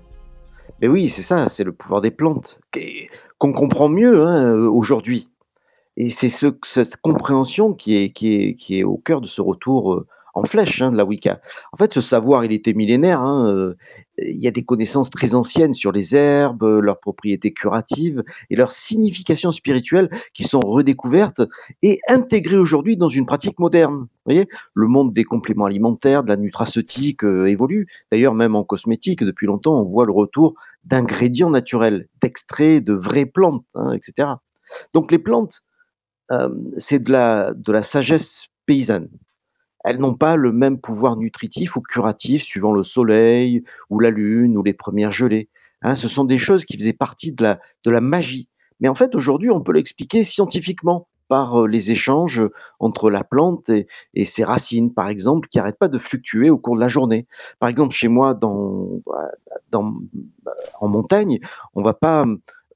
Mais 0.81 0.87
oui, 0.87 1.09
c'est 1.09 1.21
ça, 1.21 1.47
c'est 1.49 1.63
le 1.63 1.71
pouvoir 1.71 2.01
des 2.01 2.11
plantes 2.11 2.59
qu'on 3.37 3.53
comprend 3.53 3.89
mieux 3.89 4.25
hein, 4.25 4.53
aujourd'hui. 4.67 5.29
Et 5.95 6.09
c'est 6.09 6.29
ce, 6.29 6.47
cette 6.65 6.97
compréhension 6.97 7.73
qui, 7.73 7.95
est, 7.95 8.09
qui 8.11 8.79
est 8.79 8.83
au 8.83 8.97
cœur 8.97 9.21
de 9.21 9.27
ce 9.27 9.41
retour 9.41 10.05
en 10.33 10.43
flèche 10.43 10.81
hein, 10.81 10.91
de 10.91 10.97
la 10.97 11.05
Wicca. 11.05 11.39
En 11.71 11.77
fait, 11.77 11.93
ce 11.93 12.01
savoir, 12.01 12.43
il 12.43 12.51
était 12.51 12.73
millénaire. 12.73 13.21
Hein, 13.21 13.47
euh, 13.47 13.75
il 14.17 14.41
y 14.41 14.47
a 14.47 14.51
des 14.51 14.63
connaissances 14.63 15.09
très 15.09 15.35
anciennes 15.35 15.73
sur 15.73 15.91
les 15.91 16.15
herbes, 16.15 16.63
leurs 16.63 16.99
propriétés 16.99 17.53
curatives 17.53 18.23
et 18.49 18.55
leur 18.55 18.71
signification 18.71 19.51
spirituelle 19.51 20.09
qui 20.33 20.43
sont 20.43 20.59
redécouvertes 20.59 21.41
et 21.81 21.99
intégrées 22.07 22.57
aujourd'hui 22.57 22.97
dans 22.97 23.09
une 23.09 23.25
pratique 23.25 23.59
moderne. 23.59 24.01
Vous 24.01 24.07
voyez, 24.25 24.47
le 24.73 24.87
monde 24.87 25.13
des 25.13 25.23
compléments 25.23 25.65
alimentaires, 25.65 26.23
de 26.23 26.29
la 26.29 26.37
nutraceutique 26.37 27.23
euh, 27.23 27.45
évolue. 27.45 27.87
D'ailleurs, 28.11 28.33
même 28.33 28.55
en 28.55 28.63
cosmétique, 28.63 29.23
depuis 29.23 29.47
longtemps, 29.47 29.79
on 29.79 29.83
voit 29.83 30.05
le 30.05 30.13
retour 30.13 30.55
d'ingrédients 30.83 31.49
naturels, 31.49 32.07
d'extraits 32.21 32.83
de 32.83 32.93
vraies 32.93 33.25
plantes, 33.25 33.65
hein, 33.75 33.93
etc. 33.93 34.29
Donc 34.93 35.11
les 35.11 35.19
plantes, 35.19 35.61
euh, 36.31 36.49
c'est 36.77 36.99
de 36.99 37.11
la, 37.11 37.53
de 37.53 37.71
la 37.71 37.83
sagesse 37.83 38.47
paysanne 38.65 39.09
elles 39.83 39.97
n'ont 39.97 40.15
pas 40.15 40.35
le 40.35 40.51
même 40.51 40.79
pouvoir 40.79 41.17
nutritif 41.17 41.75
ou 41.75 41.81
curatif 41.81 42.43
suivant 42.43 42.73
le 42.73 42.83
soleil 42.83 43.63
ou 43.89 43.99
la 43.99 44.09
lune 44.09 44.57
ou 44.57 44.63
les 44.63 44.73
premières 44.73 45.11
gelées. 45.11 45.49
Hein. 45.81 45.95
ce 45.95 46.07
sont 46.07 46.23
des 46.23 46.37
choses 46.37 46.63
qui 46.63 46.77
faisaient 46.77 46.93
partie 46.93 47.33
de 47.33 47.43
la, 47.85 48.01
magie. 48.01 48.47
Mais 48.79 48.87
en 48.87 48.95
fait, 48.95 49.15
aujourd'hui, 49.15 49.49
on 49.49 49.61
peut 49.61 49.73
l'expliquer 49.73 50.23
scientifiquement 50.23 51.07
par 51.27 51.61
euh, 51.61 51.67
les 51.67 51.91
échanges 51.91 52.41
entre 52.79 53.09
la 53.09 53.23
plante 53.23 53.69
et, 53.69 54.25
ses 54.25 54.43
racines, 54.43 54.93
par 54.93 55.09
exemple, 55.09 55.49
qui 55.49 55.57
n'arrêtent 55.57 55.79
pas 55.79 55.89
de 55.89 55.99
fluctuer 55.99 56.49
au 56.49 56.57
cours 56.57 56.75
de 56.75 56.81
la 56.81 56.87
journée. 56.87 57.27
Par 57.59 57.69
exemple, 57.69 57.93
chez 57.93 58.07
moi, 58.07 58.33
dans, 58.33 59.01
dans, 59.71 59.93
en 60.79 60.87
montagne, 60.87 61.39
on 61.75 61.81
ne 61.81 61.85
va 61.85 61.93
pas 61.93 62.25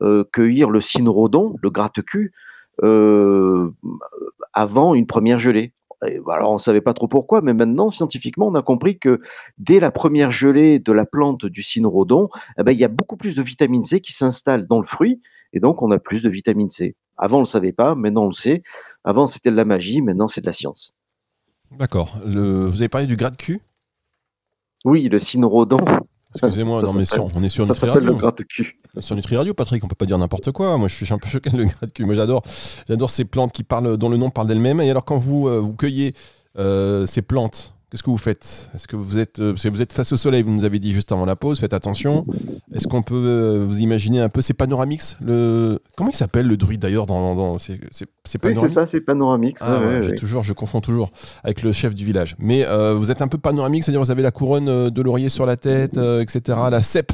euh, 0.02 0.24
cueillir 0.32 0.70
le 0.70 0.82
cynorhodon, 0.82 1.56
le 1.62 1.70
gratte-cul, 1.70 2.34
euh, 2.84 3.72
avant 4.54 4.94
une 4.94 5.08
première 5.08 5.40
gelée. 5.40 5.74
Alors 6.02 6.52
on 6.52 6.54
ne 6.56 6.60
savait 6.60 6.82
pas 6.82 6.94
trop 6.94 7.08
pourquoi, 7.08 7.42
mais 7.42 7.54
maintenant, 7.54 7.90
scientifiquement, 7.90 8.48
on 8.48 8.56
a 8.56 8.62
compris 8.62 9.00
que 9.00 9.20
dès 9.58 9.80
la 9.80 9.92
première 9.92 10.32
gelée 10.32 10.80
de 10.80 10.92
la 10.92 11.06
plante 11.06 11.46
du 11.46 11.64
cynorhodon, 11.64 12.30
eh 12.60 12.64
ben, 12.64 12.72
il 12.72 12.78
y 12.78 12.84
a 12.84 12.88
beaucoup 12.88 13.18
plus 13.18 13.36
de 13.36 13.42
vitamine 13.42 13.84
C 13.84 14.00
qui 14.00 14.14
s'installe 14.14 14.68
dans 14.68 14.80
le 14.80 14.86
fruit, 14.86 15.22
et 15.54 15.60
donc 15.60 15.82
on 15.82 15.90
a 15.92 16.00
plus 16.00 16.22
de 16.22 16.30
vitamine 16.30 16.70
C. 16.70 16.96
Avant, 17.18 17.38
on 17.38 17.42
ne 17.42 17.46
le 17.46 17.50
savait 17.50 17.72
pas, 17.72 17.96
maintenant 17.96 18.26
on 18.26 18.28
le 18.28 18.34
sait. 18.34 18.62
Avant, 19.04 19.26
c'était 19.26 19.50
de 19.50 19.56
la 19.56 19.66
magie, 19.66 20.02
maintenant 20.02 20.28
c'est 20.28 20.42
de 20.42 20.46
la 20.46 20.54
science. 20.54 20.94
D'accord. 21.72 22.16
Vous 22.24 22.80
avez 22.80 22.90
parlé 22.90 23.08
du 23.08 23.16
gras 23.16 23.32
de 23.32 23.38
cul? 23.38 23.60
Oui, 24.86 25.10
le 25.10 25.18
cynorhodon. 25.18 25.84
Excusez-moi, 26.38 26.82
non, 26.82 26.94
mais 26.94 27.06
on 27.36 27.44
est 27.44 27.50
sur 27.50 27.66
ça 27.68 27.74
s'appelle 27.74 28.06
le 28.06 28.44
cul. 28.44 28.80
Sur 29.00 29.16
Nutri 29.16 29.36
Radio, 29.36 29.54
Patrick, 29.54 29.84
on 29.84 29.88
peut 29.88 29.96
pas 29.96 30.06
dire 30.06 30.18
n'importe 30.18 30.52
quoi. 30.52 30.78
Moi, 30.78 30.88
je 30.88 30.96
suis 30.96 31.14
un 31.14 31.18
peu 31.18 31.28
choqué 31.28 31.50
de 31.50 31.58
le 31.58 31.66
gras 31.66 31.86
de 31.86 31.92
cul. 31.92 32.06
Moi, 32.06 32.16
j'adore, 32.16 32.44
j'adore 32.88 33.10
ces 33.10 33.26
plantes 33.26 33.52
qui 33.52 33.64
parlent, 33.64 33.98
dont 33.98 34.10
le 34.10 34.18
nom 34.18 34.30
parle 34.30 34.48
d'elles-mêmes. 34.48 34.82
Et 34.82 34.90
alors, 34.90 35.06
quand 35.06 35.18
vous, 35.18 35.48
euh, 35.48 35.60
vous 35.60 35.74
cueillez 35.74 36.14
euh, 36.58 37.06
ces 37.06 37.22
plantes, 37.22 37.74
Qu'est-ce 37.90 38.04
que 38.04 38.10
vous 38.10 38.18
faites 38.18 38.70
Est-ce 38.76 38.86
que 38.86 38.98
vous 38.98 39.18
êtes, 39.18 39.40
euh, 39.40 39.56
vous 39.56 39.82
êtes 39.82 39.94
face 39.94 40.12
au 40.12 40.18
soleil, 40.18 40.42
vous 40.42 40.52
nous 40.52 40.66
avez 40.66 40.78
dit 40.78 40.92
juste 40.92 41.14
avant 41.14 41.26
la 41.26 41.38
pause, 41.38 41.62
faites 41.62 41.74
attention. 41.74 42.26
Est-ce 42.74 42.86
qu'on 42.86 43.02
peut 43.02 43.16
euh, 43.16 43.64
vous 43.66 43.80
imaginer 43.80 44.20
un 44.20 44.28
peu 44.28 44.42
ces 44.42 44.54
panoramix 44.54 45.16
le... 45.22 45.80
Comment 45.96 46.10
il 46.10 46.16
s'appelle 46.16 46.48
le 46.48 46.58
druide 46.58 46.82
d'ailleurs 46.82 47.06
dans, 47.06 47.34
dans... 47.34 47.60
C'est 47.60 47.80
Oui, 48.44 48.56
c'est 48.56 48.68
ça, 48.68 48.86
c'est 48.86 49.00
panoramix. 49.00 49.62
Ah, 49.62 49.80
toujours, 50.18 50.44
je 50.44 50.52
confonds 50.52 50.82
toujours 50.82 51.12
avec 51.46 51.64
le 51.64 51.72
chef 51.72 51.96
du 51.96 52.04
village. 52.04 52.36
Mais 52.40 52.66
euh, 52.66 52.94
vous 52.94 53.10
êtes 53.10 53.22
un 53.22 53.30
peu 53.30 53.38
panoramix, 53.38 53.86
c'est-à-dire 53.86 54.02
vous 54.02 54.12
avez 54.12 54.22
la 54.24 54.32
couronne 54.32 54.90
de 54.90 55.02
laurier 55.02 55.30
sur 55.30 55.46
la 55.46 55.56
tête, 55.56 55.98
etc. 55.98 56.60
La 56.70 56.84
cèpe. 56.84 57.14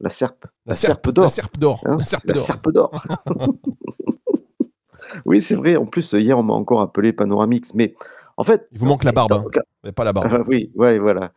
La 0.00 0.08
serpe. 0.08 0.44
La, 0.66 0.74
serpe 0.74 1.10
d'or. 1.10 1.24
La 1.24 1.30
serpe 1.30 1.56
d'or. 1.58 1.80
Hein, 1.86 1.98
la 1.98 2.34
serpe 2.34 2.72
d'or. 2.72 3.04
oui, 5.24 5.40
c'est 5.40 5.54
vrai. 5.54 5.76
En 5.76 5.86
plus, 5.86 6.12
hier, 6.14 6.36
on 6.36 6.42
m'a 6.42 6.54
encore 6.54 6.80
appelé 6.80 7.12
panoramix. 7.12 7.72
Mais 7.74 7.94
en 8.36 8.44
fait, 8.44 8.68
il 8.72 8.78
vous 8.78 8.86
manque 8.86 9.04
la 9.04 9.12
barbe, 9.12 9.32
hein. 9.32 9.92
pas 9.92 10.04
la 10.04 10.12
barbe. 10.12 10.44
oui, 10.48 10.70
ouais, 10.74 10.98
voilà. 10.98 11.32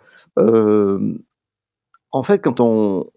en 2.11 2.23
fait, 2.23 2.39
quand 2.39 2.59
on, 2.59 3.09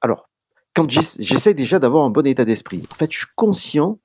alors, 0.00 0.28
quand 0.74 0.90
j'essaie 0.90 1.54
déjà 1.54 1.78
d'avoir 1.78 2.04
un 2.04 2.10
bon 2.10 2.26
état 2.26 2.44
d'esprit. 2.44 2.86
En 2.90 2.94
fait, 2.94 3.10
je 3.12 3.18
suis 3.18 3.26
conscient 3.36 3.98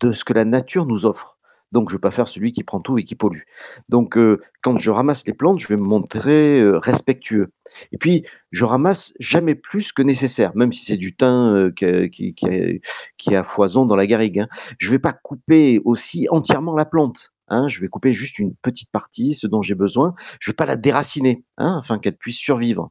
de 0.00 0.12
ce 0.12 0.24
que 0.24 0.32
la 0.32 0.44
nature 0.44 0.86
nous 0.86 1.04
offre. 1.04 1.35
Donc, 1.72 1.88
je 1.88 1.94
ne 1.94 1.98
vais 1.98 2.00
pas 2.00 2.10
faire 2.10 2.28
celui 2.28 2.52
qui 2.52 2.62
prend 2.62 2.80
tout 2.80 2.98
et 2.98 3.04
qui 3.04 3.14
pollue. 3.14 3.42
Donc, 3.88 4.16
euh, 4.16 4.40
quand 4.62 4.78
je 4.78 4.90
ramasse 4.90 5.26
les 5.26 5.32
plantes, 5.32 5.58
je 5.58 5.68
vais 5.68 5.76
me 5.76 5.84
montrer 5.84 6.60
euh, 6.60 6.78
respectueux. 6.78 7.52
Et 7.92 7.98
puis, 7.98 8.24
je 8.52 8.64
ramasse 8.64 9.12
jamais 9.18 9.54
plus 9.54 9.92
que 9.92 10.02
nécessaire, 10.02 10.52
même 10.54 10.72
si 10.72 10.84
c'est 10.84 10.96
du 10.96 11.16
thym 11.16 11.72
euh, 11.82 12.08
qui, 12.08 12.34
qui, 12.34 13.34
foison 13.44 13.84
dans 13.84 13.96
la 13.96 14.06
garrigue. 14.06 14.40
Hein. 14.40 14.48
Je 14.78 14.86
ne 14.88 14.92
vais 14.92 14.98
pas 14.98 15.12
couper 15.12 15.80
aussi 15.84 16.28
entièrement 16.30 16.76
la 16.76 16.84
plante. 16.84 17.32
Hein. 17.48 17.68
Je 17.68 17.80
vais 17.80 17.88
couper 17.88 18.12
juste 18.12 18.38
une 18.38 18.54
petite 18.54 18.90
partie, 18.90 19.34
ce 19.34 19.46
dont 19.46 19.62
j'ai 19.62 19.74
besoin. 19.74 20.14
Je 20.40 20.48
ne 20.48 20.52
vais 20.52 20.56
pas 20.56 20.66
la 20.66 20.76
déraciner, 20.76 21.44
hein, 21.58 21.80
afin 21.82 21.98
qu'elle 21.98 22.16
puisse 22.16 22.38
survivre. 22.38 22.90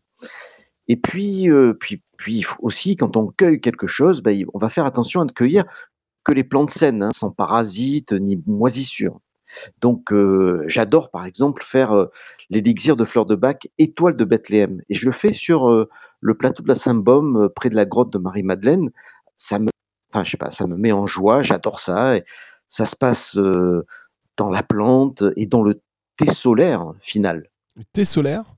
Et 0.87 0.97
puis, 0.97 1.49
puis, 1.79 2.03
puis 2.17 2.45
aussi, 2.59 2.95
quand 2.95 3.17
on 3.17 3.27
cueille 3.27 3.59
quelque 3.59 3.87
chose, 3.87 4.21
ben, 4.21 4.45
on 4.53 4.59
va 4.59 4.69
faire 4.69 4.85
attention 4.85 5.21
à 5.21 5.25
ne 5.25 5.31
cueillir 5.31 5.65
que 6.25 6.33
les 6.33 6.43
plantes 6.43 6.71
saines, 6.71 7.03
hein, 7.03 7.11
sans 7.13 7.31
parasites 7.31 8.11
ni 8.11 8.41
moisissures. 8.45 9.21
Donc, 9.79 10.11
euh, 10.11 10.63
j'adore 10.67 11.11
par 11.11 11.25
exemple 11.25 11.63
faire 11.63 11.93
euh, 11.93 12.11
l'élixir 12.49 12.97
de 12.97 13.05
fleurs 13.05 13.25
de 13.25 13.35
bac 13.35 13.69
étoile 13.77 14.17
de 14.17 14.25
Bethléem. 14.25 14.81
Et 14.89 14.95
je 14.95 15.05
le 15.05 15.11
fais 15.11 15.31
sur 15.31 15.69
euh, 15.69 15.89
le 16.19 16.35
plateau 16.35 16.63
de 16.63 16.67
la 16.67 16.75
Saint-Baume, 16.75 17.49
près 17.55 17.69
de 17.69 17.75
la 17.75 17.85
grotte 17.85 18.11
de 18.11 18.17
Marie-Madeleine. 18.17 18.89
Ça 19.37 19.59
me, 19.59 19.69
enfin, 20.11 20.23
je 20.23 20.31
sais 20.31 20.37
pas, 20.37 20.51
ça 20.51 20.67
me 20.67 20.75
met 20.75 20.91
en 20.91 21.05
joie, 21.05 21.43
j'adore 21.43 21.79
ça. 21.79 22.17
Et 22.17 22.25
ça 22.67 22.85
se 22.85 22.95
passe 22.95 23.37
dans 24.37 24.49
la 24.49 24.63
plante 24.63 25.23
et 25.35 25.45
dans 25.45 25.61
le 25.61 25.81
thé 26.17 26.27
solaire 26.27 26.93
final. 26.99 27.49
Le 27.75 27.83
thé 27.83 28.03
solaire? 28.05 28.55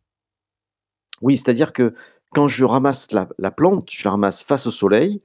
Oui, 1.21 1.35
c'est-à-dire 1.35 1.73
que 1.73 1.93
quand 2.31 2.47
je 2.47 2.63
ramasse 2.63 3.11
la, 3.11 3.27
la, 3.37 3.51
plante, 3.51 3.89
je 3.91 4.03
la 4.05 4.11
ramasse 4.11 4.43
face 4.43 4.65
au 4.65 4.71
soleil, 4.71 5.21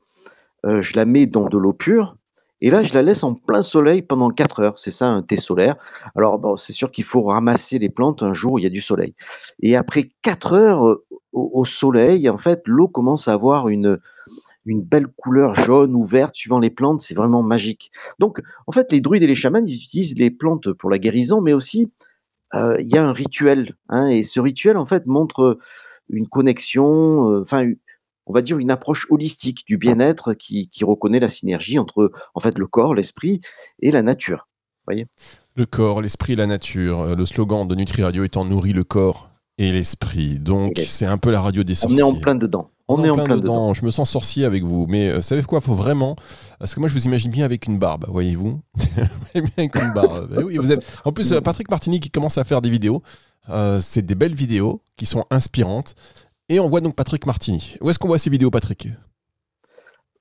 je 0.64 0.96
la 0.96 1.04
mets 1.04 1.26
dans 1.26 1.48
de 1.48 1.58
l'eau 1.58 1.72
pure 1.72 2.16
et 2.62 2.70
là, 2.70 2.84
je 2.84 2.94
la 2.94 3.02
laisse 3.02 3.24
en 3.24 3.34
plein 3.34 3.60
soleil 3.60 4.02
pendant 4.02 4.30
4 4.30 4.60
heures. 4.60 4.78
C'est 4.78 4.92
ça 4.92 5.08
un 5.08 5.22
thé 5.22 5.36
solaire. 5.36 5.74
Alors, 6.14 6.60
c'est 6.60 6.72
sûr 6.72 6.92
qu'il 6.92 7.02
faut 7.02 7.24
ramasser 7.24 7.80
les 7.80 7.90
plantes 7.90 8.22
un 8.22 8.32
jour 8.32 8.52
où 8.52 8.58
il 8.58 8.62
y 8.62 8.66
a 8.66 8.70
du 8.70 8.80
soleil. 8.80 9.16
Et 9.60 9.74
après 9.74 10.10
4 10.22 10.52
heures 10.52 10.86
euh, 10.86 11.04
au, 11.32 11.64
soleil, 11.64 12.28
en 12.28 12.38
fait, 12.38 12.62
l'eau 12.66 12.86
commence 12.86 13.26
à 13.26 13.32
avoir 13.32 13.68
une, 13.68 13.98
une 14.64 14.80
belle 14.80 15.08
couleur 15.08 15.56
jaune 15.56 15.96
ou 15.96 16.04
verte 16.04 16.36
suivant 16.36 16.60
les 16.60 16.70
plantes. 16.70 17.00
C'est 17.00 17.16
vraiment 17.16 17.42
magique. 17.42 17.90
Donc, 18.20 18.40
en 18.68 18.72
fait, 18.72 18.92
les 18.92 19.00
druides 19.00 19.24
et 19.24 19.26
les 19.26 19.34
chamans, 19.34 19.64
ils 19.66 19.74
utilisent 19.74 20.16
les 20.16 20.30
plantes 20.30 20.72
pour 20.72 20.88
la 20.88 20.98
guérison, 20.98 21.40
mais 21.40 21.54
aussi, 21.54 21.90
euh, 22.54 22.76
il 22.78 22.94
y 22.94 22.96
a 22.96 23.04
un 23.04 23.12
rituel. 23.12 23.74
Hein, 23.88 24.06
et 24.06 24.22
ce 24.22 24.38
rituel, 24.38 24.76
en 24.76 24.86
fait, 24.86 25.08
montre 25.08 25.58
une 26.10 26.28
connexion, 26.28 27.28
euh, 27.28 27.42
enfin, 27.42 27.68
on 28.26 28.32
va 28.32 28.42
dire, 28.42 28.58
une 28.58 28.70
approche 28.70 29.06
holistique 29.10 29.64
du 29.66 29.76
bien-être 29.76 30.34
qui, 30.34 30.68
reconnaît 30.82 31.20
la 31.20 31.28
synergie 31.28 31.78
entre 31.78 32.10
en 32.34 32.40
fait 32.40 32.58
le 32.58 32.66
corps, 32.66 32.94
l'esprit 32.94 33.40
et 33.80 33.90
la 33.90 34.02
nature. 34.02 34.48
Voyez? 34.86 35.06
Le 35.54 35.66
corps, 35.66 36.02
l'esprit, 36.02 36.34
la 36.34 36.46
nature. 36.46 37.00
Euh, 37.00 37.14
le 37.14 37.26
slogan 37.26 37.68
de 37.68 37.74
Nutri 37.74 38.02
Radio 38.02 38.24
étant 38.24 38.44
nourrit 38.44 38.72
le 38.72 38.84
corps 38.84 39.28
et 39.58 39.70
l'esprit. 39.70 40.38
Donc 40.38 40.80
c'est 40.84 41.06
un 41.06 41.18
peu 41.18 41.30
la 41.30 41.40
radio 41.40 41.62
des 41.62 41.74
sorciers. 41.74 42.02
On 42.02 42.06
est 42.06 42.16
en 42.16 42.18
plein 42.18 42.34
dedans. 42.34 42.70
On, 42.88 43.04
est 43.04 43.10
en 43.10 43.16
plein, 43.16 43.36
dedans. 43.36 43.74
Je 43.74 43.84
me 43.84 43.90
sens 43.90 44.10
sorcier 44.10 44.44
avec 44.44 44.64
vous. 44.64 44.86
Mais 44.88 45.08
euh, 45.08 45.22
savez 45.22 45.42
quoi? 45.42 45.60
Faut 45.60 45.74
vraiment. 45.74 46.16
Parce 46.58 46.74
que 46.74 46.80
moi, 46.80 46.88
je 46.88 46.94
vous 46.94 47.04
imagine 47.04 47.30
bien 47.30 47.44
avec 47.44 47.66
une 47.66 47.78
barbe, 47.78 48.06
voyez-vous? 48.08 48.60
Bien 49.34 49.44
avec 49.56 49.74
une 49.76 49.92
barbe. 49.94 50.28
Oui, 50.44 50.58
vous 50.58 50.72
En 51.04 51.12
plus, 51.12 51.32
euh, 51.32 51.40
Patrick 51.40 51.70
Martini 51.70 52.00
qui 52.00 52.10
commence 52.10 52.38
à 52.38 52.44
faire 52.44 52.60
des 52.60 52.70
vidéos. 52.70 53.02
Euh, 53.48 53.80
c'est 53.80 54.02
des 54.02 54.14
belles 54.14 54.34
vidéos 54.34 54.82
qui 54.96 55.06
sont 55.06 55.24
inspirantes. 55.30 55.94
Et 56.52 56.60
on 56.60 56.68
voit 56.68 56.82
donc 56.82 56.94
Patrick 56.94 57.24
Martini. 57.24 57.76
Où 57.80 57.88
est-ce 57.88 57.98
qu'on 57.98 58.08
voit 58.08 58.18
ces 58.18 58.28
vidéos, 58.28 58.50
Patrick? 58.50 58.88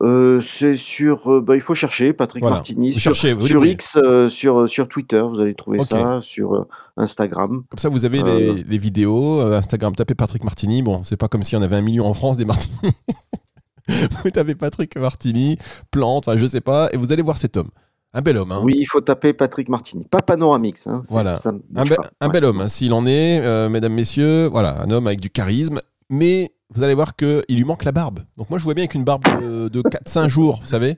Euh, 0.01 0.39
c'est 0.39 0.75
sur, 0.75 1.29
euh, 1.29 1.41
bah, 1.41 1.55
il 1.55 1.61
faut 1.61 1.75
chercher 1.75 2.13
Patrick 2.13 2.41
Martini 2.41 2.93
sur, 2.93 3.13
sur 3.17 3.65
X, 3.65 3.97
euh, 3.97 4.29
sur, 4.29 4.67
sur 4.67 4.87
Twitter, 4.87 5.21
vous 5.21 5.41
allez 5.41 5.53
trouver 5.53 5.79
ça, 5.79 6.21
sur 6.21 6.67
Instagram. 6.95 7.63
Comme 7.69 7.79
ça, 7.79 7.89
vous 7.89 8.05
avez 8.05 8.23
les, 8.23 8.77
vidéos, 8.77 9.41
Instagram, 9.41 9.93
tapez 9.93 10.15
Patrick 10.15 10.45
Martini. 10.45 10.81
Bon, 10.81 11.03
c'est 11.03 11.17
pas 11.17 11.27
comme 11.27 11.43
si 11.43 11.57
on 11.57 11.61
avait 11.61 11.75
un 11.75 11.81
million 11.81 12.05
en 12.05 12.13
France 12.13 12.37
des 12.37 12.45
Martini. 12.45 12.77
vous 14.23 14.31
tapez 14.31 14.55
Patrick 14.55 14.95
Martini, 14.95 15.57
plante, 15.91 16.29
enfin 16.29 16.37
je 16.37 16.45
sais 16.45 16.61
pas, 16.61 16.87
et 16.93 16.97
vous 16.97 17.11
allez 17.11 17.23
voir 17.23 17.37
cet 17.37 17.57
homme. 17.57 17.71
Un 18.13 18.21
bel 18.21 18.37
homme. 18.37 18.53
Hein. 18.53 18.61
Oui, 18.63 18.73
il 18.77 18.85
faut 18.85 19.01
taper 19.01 19.33
Patrick 19.33 19.67
Martini, 19.67 20.05
pas 20.05 20.21
Panoramix. 20.21 20.87
Hein, 20.87 21.01
voilà, 21.09 21.35
un, 22.21 22.29
bel 22.29 22.45
homme, 22.45 22.61
hein, 22.61 22.69
s'il 22.69 22.93
en 22.93 23.05
est, 23.05 23.69
mesdames, 23.69 23.93
messieurs. 23.93 24.47
Voilà, 24.47 24.81
un 24.81 24.89
homme 24.89 25.07
avec 25.07 25.19
du 25.19 25.29
charisme, 25.29 25.79
mais 26.11 26.51
vous 26.69 26.83
allez 26.83 26.93
voir 26.93 27.15
qu'il 27.15 27.43
lui 27.49 27.63
manque 27.63 27.83
la 27.83 27.91
barbe. 27.91 28.19
Donc 28.37 28.49
moi, 28.49 28.59
je 28.59 28.63
vois 28.63 28.75
bien 28.75 28.83
avec 28.83 28.93
une 28.93 29.03
barbe 29.03 29.23
de, 29.41 29.69
de 29.69 29.81
4-5 29.81 30.27
jours, 30.27 30.59
vous 30.61 30.67
savez. 30.67 30.97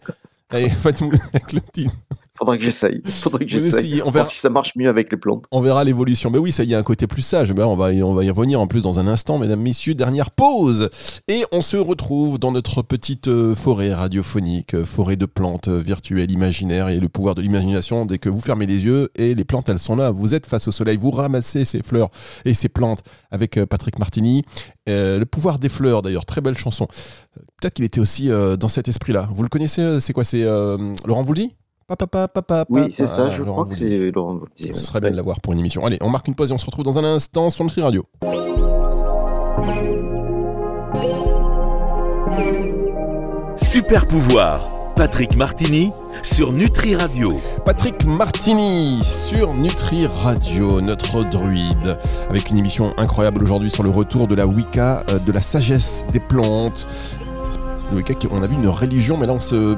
avec 1.34 1.54
le 1.54 1.62
petit, 1.62 1.90
Faudra 2.36 2.58
que 2.58 2.64
j'essaye. 2.64 3.02
Faudrait 3.06 3.46
que 3.46 3.52
j'essaye. 3.52 4.02
On 4.04 4.10
verra 4.10 4.26
si 4.26 4.40
ça 4.40 4.50
marche 4.50 4.76
mieux 4.76 4.90
avec 4.90 5.12
les 5.12 5.18
plantes. 5.18 5.46
On 5.52 5.62
verra 5.62 5.84
l'évolution. 5.84 6.32
Mais 6.32 6.40
oui, 6.40 6.52
ça 6.52 6.64
y 6.64 6.74
a 6.74 6.80
un 6.80 6.84
côté 6.84 7.06
plus 7.06 7.22
sage. 7.22 7.52
on, 7.56 7.76
va, 7.76 7.90
on 7.90 8.14
va 8.16 8.24
y 8.24 8.30
revenir 8.32 8.60
en 8.60 8.66
plus 8.66 8.82
dans 8.82 8.98
un 8.98 9.06
instant, 9.06 9.38
mesdames, 9.38 9.62
messieurs. 9.62 9.94
Dernière 9.94 10.32
pause. 10.32 10.90
Et 11.28 11.44
on 11.52 11.62
se 11.62 11.78
retrouve 11.78 12.40
dans 12.40 12.52
notre 12.52 12.82
petite 12.82 13.28
euh, 13.28 13.54
forêt 13.54 13.94
radiophonique, 13.94 14.74
euh, 14.74 14.84
forêt 14.84 15.16
de 15.16 15.28
plantes 15.28 15.68
euh, 15.68 15.78
virtuelles, 15.78 16.32
imaginaires 16.32 16.90
et 16.90 17.00
le 17.00 17.08
pouvoir 17.08 17.36
de 17.36 17.42
l'imagination. 17.44 18.08
Dès 18.08 18.18
que 18.18 18.30
vous 18.30 18.42
fermez 18.42 18.66
les 18.66 18.84
yeux 18.84 19.12
et 19.16 19.36
les 19.36 19.46
plantes, 19.46 19.70
elles 19.70 19.78
sont 19.78 19.96
là. 19.96 20.10
Vous 20.10 20.34
êtes 20.34 20.48
face 20.48 20.68
au 20.68 20.72
soleil. 20.72 20.98
Vous 20.98 21.12
ramassez 21.12 21.66
ces 21.66 21.84
fleurs 21.84 22.10
et 22.46 22.56
ces 22.56 22.70
plantes 22.70 23.04
avec 23.30 23.64
Patrick 23.66 24.00
Martini. 24.00 24.44
le 24.88 25.24
pouvoir 25.26 25.60
des 25.60 25.70
fleurs, 25.70 26.02
d'ailleurs, 26.02 26.26
très 26.26 26.42
belle 26.42 26.58
chanson. 26.58 26.88
Peut-être 27.62 27.76
qu'il 27.76 27.86
était 27.86 28.00
aussi 28.00 28.30
dans 28.60 28.70
cet 28.70 28.88
esprit-là. 28.88 29.30
Vous 29.34 29.44
le 29.44 29.50
connaissez 29.50 30.00
C'est 30.02 30.14
quoi? 30.14 30.24
C'est 30.24 30.44
Laurent 31.06 31.22
Vouldy 31.22 31.52
Papa, 31.96 32.28
papa, 32.28 32.66
oui, 32.70 32.92
c'est 32.92 33.06
ça, 33.06 33.32
je 33.32 33.44
crois 33.44 33.66
que 33.66 33.76
c'est 33.76 34.12
Laurent 34.12 34.42
Ce 34.56 34.74
serait 34.74 35.00
bien 35.00 35.12
de 35.12 35.16
l'avoir 35.16 35.40
pour 35.42 35.54
une 35.54 35.60
émission. 35.60 35.86
Allez, 35.86 35.98
on 36.02 36.10
marque 36.10 36.28
une 36.28 36.36
pause 36.36 36.50
et 36.52 36.54
on 36.54 36.58
se 36.58 36.66
retrouve 36.66 36.86
dans 36.86 36.98
un 36.98 37.04
instant 37.04 37.50
sur 37.50 37.64
Nutri 37.64 37.82
Radio. 37.82 38.04
Super 43.56 44.08
pouvoir, 44.08 44.68
Patrick 44.96 45.36
Martini 45.36 45.92
sur 46.22 46.52
Nutri 46.52 46.96
Radio. 46.96 47.40
Patrick 47.66 48.06
Martini 48.06 49.00
sur 49.04 49.54
Nutri 49.54 50.08
Radio, 50.08 50.82
notre 50.82 51.24
druide, 51.24 51.98
avec 52.30 52.50
une 52.50 52.58
émission 52.58 52.94
incroyable 52.98 53.44
aujourd'hui 53.44 53.70
sur 53.70 53.84
le 53.84 53.90
retour 53.90 54.28
de 54.28 54.36
la 54.36 54.48
Wicca, 54.48 55.04
euh, 55.10 55.20
de 55.20 55.32
la 55.32 55.42
sagesse 55.42 56.06
des 56.12 56.20
plantes, 56.20 56.88
on 58.32 58.44
a 58.44 58.48
vu 58.48 58.56
une 58.56 58.68
religion, 58.68 59.18
mais 59.18 59.28
là 59.28 59.34
on, 59.34 59.40
se, 59.40 59.76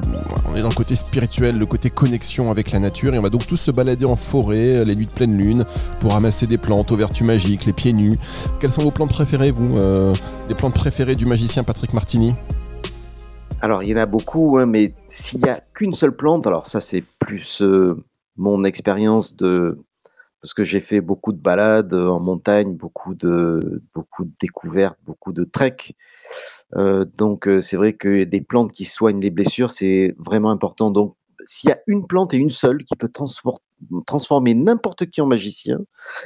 on 0.50 0.56
est 0.56 0.62
dans 0.62 0.68
le 0.68 0.74
côté 0.74 0.96
spirituel, 0.96 1.58
le 1.58 1.66
côté 1.66 1.90
connexion 1.90 2.50
avec 2.50 2.70
la 2.70 2.78
nature, 2.78 3.14
et 3.14 3.18
on 3.18 3.22
va 3.22 3.30
donc 3.30 3.46
tous 3.46 3.56
se 3.56 3.70
balader 3.70 4.04
en 4.04 4.16
forêt, 4.16 4.84
les 4.84 4.96
nuits 4.96 5.06
de 5.06 5.12
pleine 5.12 5.36
lune, 5.36 5.64
pour 6.00 6.12
ramasser 6.12 6.46
des 6.46 6.58
plantes 6.58 6.92
aux 6.92 6.96
vertus 6.96 7.26
magiques, 7.26 7.66
les 7.66 7.72
pieds 7.72 7.92
nus. 7.92 8.16
Quelles 8.58 8.70
sont 8.70 8.82
vos 8.82 8.90
plantes 8.90 9.10
préférées, 9.10 9.50
vous 9.50 9.76
euh, 9.76 10.14
Les 10.48 10.54
plantes 10.54 10.74
préférées 10.74 11.14
du 11.14 11.26
magicien 11.26 11.62
Patrick 11.62 11.92
Martini? 11.92 12.34
Alors, 13.60 13.82
il 13.82 13.88
y 13.88 13.94
en 13.94 13.98
a 13.98 14.06
beaucoup, 14.06 14.58
hein, 14.58 14.66
mais 14.66 14.94
s'il 15.08 15.42
n'y 15.42 15.48
a 15.48 15.60
qu'une 15.74 15.94
seule 15.94 16.14
plante, 16.14 16.46
alors 16.46 16.66
ça 16.66 16.80
c'est 16.80 17.04
plus 17.18 17.62
euh, 17.62 18.02
mon 18.36 18.64
expérience 18.64 19.36
de... 19.36 19.78
Parce 20.42 20.54
que 20.54 20.64
j'ai 20.64 20.80
fait 20.80 21.00
beaucoup 21.00 21.32
de 21.32 21.40
balades 21.40 21.94
en 21.94 22.20
montagne, 22.20 22.74
beaucoup 22.74 23.14
de, 23.14 23.82
beaucoup 23.94 24.24
de 24.24 24.32
découvertes, 24.40 24.98
beaucoup 25.04 25.32
de 25.32 25.44
treks. 25.44 25.94
Euh, 26.76 27.04
donc 27.16 27.48
euh, 27.48 27.60
c'est 27.60 27.76
vrai 27.76 27.94
que 27.94 28.24
des 28.24 28.40
plantes 28.40 28.72
qui 28.72 28.84
soignent 28.84 29.20
les 29.20 29.30
blessures, 29.30 29.70
c'est 29.70 30.14
vraiment 30.18 30.50
important. 30.50 30.90
Donc 30.90 31.16
s'il 31.44 31.70
y 31.70 31.72
a 31.72 31.80
une 31.86 32.06
plante 32.06 32.34
et 32.34 32.36
une 32.36 32.50
seule 32.50 32.84
qui 32.84 32.96
peut 32.96 33.10
transformer 34.06 34.54
n'importe 34.54 35.06
qui 35.06 35.20
en 35.20 35.26
magicien, 35.26 35.78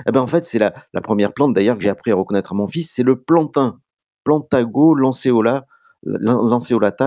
eh 0.06 0.12
ben 0.12 0.20
en 0.20 0.26
fait 0.26 0.44
c'est 0.44 0.58
la, 0.58 0.72
première 1.02 1.32
plante 1.32 1.54
d'ailleurs 1.54 1.76
que 1.76 1.82
j'ai 1.82 1.90
appris 1.90 2.10
à 2.10 2.14
reconnaître 2.14 2.52
à 2.52 2.54
mon 2.54 2.66
fils, 2.66 2.90
c'est 2.90 3.02
le 3.02 3.20
plantain, 3.20 3.78
Plantago 4.24 4.94
lanceolata 4.94 5.66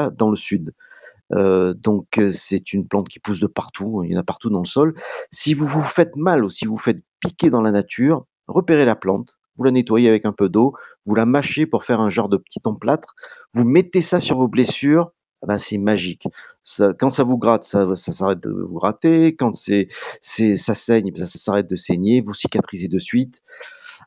dans 0.09 0.29
le 0.29 0.35
sud. 0.35 0.73
Euh, 1.33 1.73
donc 1.73 2.19
c'est 2.31 2.73
une 2.73 2.87
plante 2.87 3.09
qui 3.09 3.19
pousse 3.19 3.39
de 3.39 3.47
partout, 3.47 4.03
il 4.03 4.11
y 4.11 4.15
en 4.15 4.19
a 4.19 4.23
partout 4.23 4.49
dans 4.49 4.59
le 4.59 4.65
sol. 4.65 4.93
Si 5.31 5.53
vous 5.53 5.67
vous 5.67 5.81
faites 5.81 6.15
mal 6.15 6.43
ou 6.43 6.49
si 6.49 6.65
vous 6.65 6.73
vous 6.73 6.81
faites 6.81 7.03
piquer 7.19 7.49
dans 7.49 7.61
la 7.61 7.71
nature, 7.71 8.25
repérez 8.47 8.85
la 8.85 8.95
plante, 8.95 9.37
vous 9.57 9.63
la 9.63 9.71
nettoyez 9.71 10.09
avec 10.09 10.25
un 10.25 10.33
peu 10.33 10.49
d'eau, 10.49 10.73
vous 11.05 11.15
la 11.15 11.25
mâchez 11.25 11.65
pour 11.65 11.83
faire 11.83 11.99
un 11.99 12.09
genre 12.09 12.29
de 12.29 12.37
petit 12.37 12.61
emplâtre, 12.65 13.15
vous 13.53 13.63
mettez 13.63 14.01
ça 14.01 14.19
sur 14.19 14.37
vos 14.37 14.47
blessures, 14.47 15.11
eh 15.43 15.47
ben 15.47 15.57
c'est 15.57 15.77
magique. 15.77 16.27
quand 16.99 17.09
ça 17.09 17.23
vous 17.23 17.37
gratte, 17.37 17.63
ça, 17.65 17.95
s'arrête 17.95 18.39
de 18.39 18.49
vous 18.49 18.75
gratter. 18.75 19.35
Quand 19.35 19.53
c'est, 19.53 19.89
ça 20.21 20.73
saigne, 20.73 21.13
ça, 21.15 21.25
s'arrête 21.25 21.69
de 21.69 21.75
saigner. 21.75 22.21
Vous 22.21 22.33
cicatrisez 22.33 22.87
de 22.87 22.99
suite. 22.99 23.41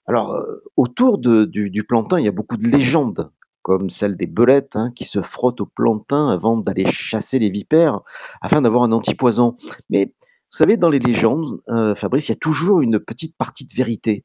Alors, 0.07 0.33
euh, 0.33 0.63
autour 0.77 1.19
du, 1.19 1.85
plantain, 1.85 2.19
il 2.19 2.25
y 2.25 2.29
a 2.29 2.33
beaucoup 2.33 2.57
de 2.57 2.67
légendes, 2.67 3.31
comme 3.67 3.91
celle 3.91 4.17
des 4.17 4.29
belettes 4.29 4.77
hein, 4.77 4.93
qui 4.95 5.05
se 5.05 5.21
frottent 5.23 5.61
au 5.61 5.67
plantain 5.67 6.29
avant 6.29 6.57
d'aller 6.57 6.87
chasser 6.87 7.41
les 7.41 7.51
vipères, 7.51 7.99
afin 8.41 8.63
d'avoir 8.63 8.85
un 8.85 8.93
antipoison. 8.93 9.57
Mais 9.91 10.05
vous 10.05 10.57
savez, 10.57 10.77
dans 10.77 10.89
les 10.89 11.01
légendes, 11.01 11.61
euh, 11.71 11.97
Fabrice, 11.97 12.29
il 12.29 12.31
y 12.31 12.37
a 12.37 12.39
toujours 12.39 12.81
une 12.81 13.01
petite 13.01 13.37
partie 13.37 13.67
de 13.67 13.75
vérité. 13.75 14.25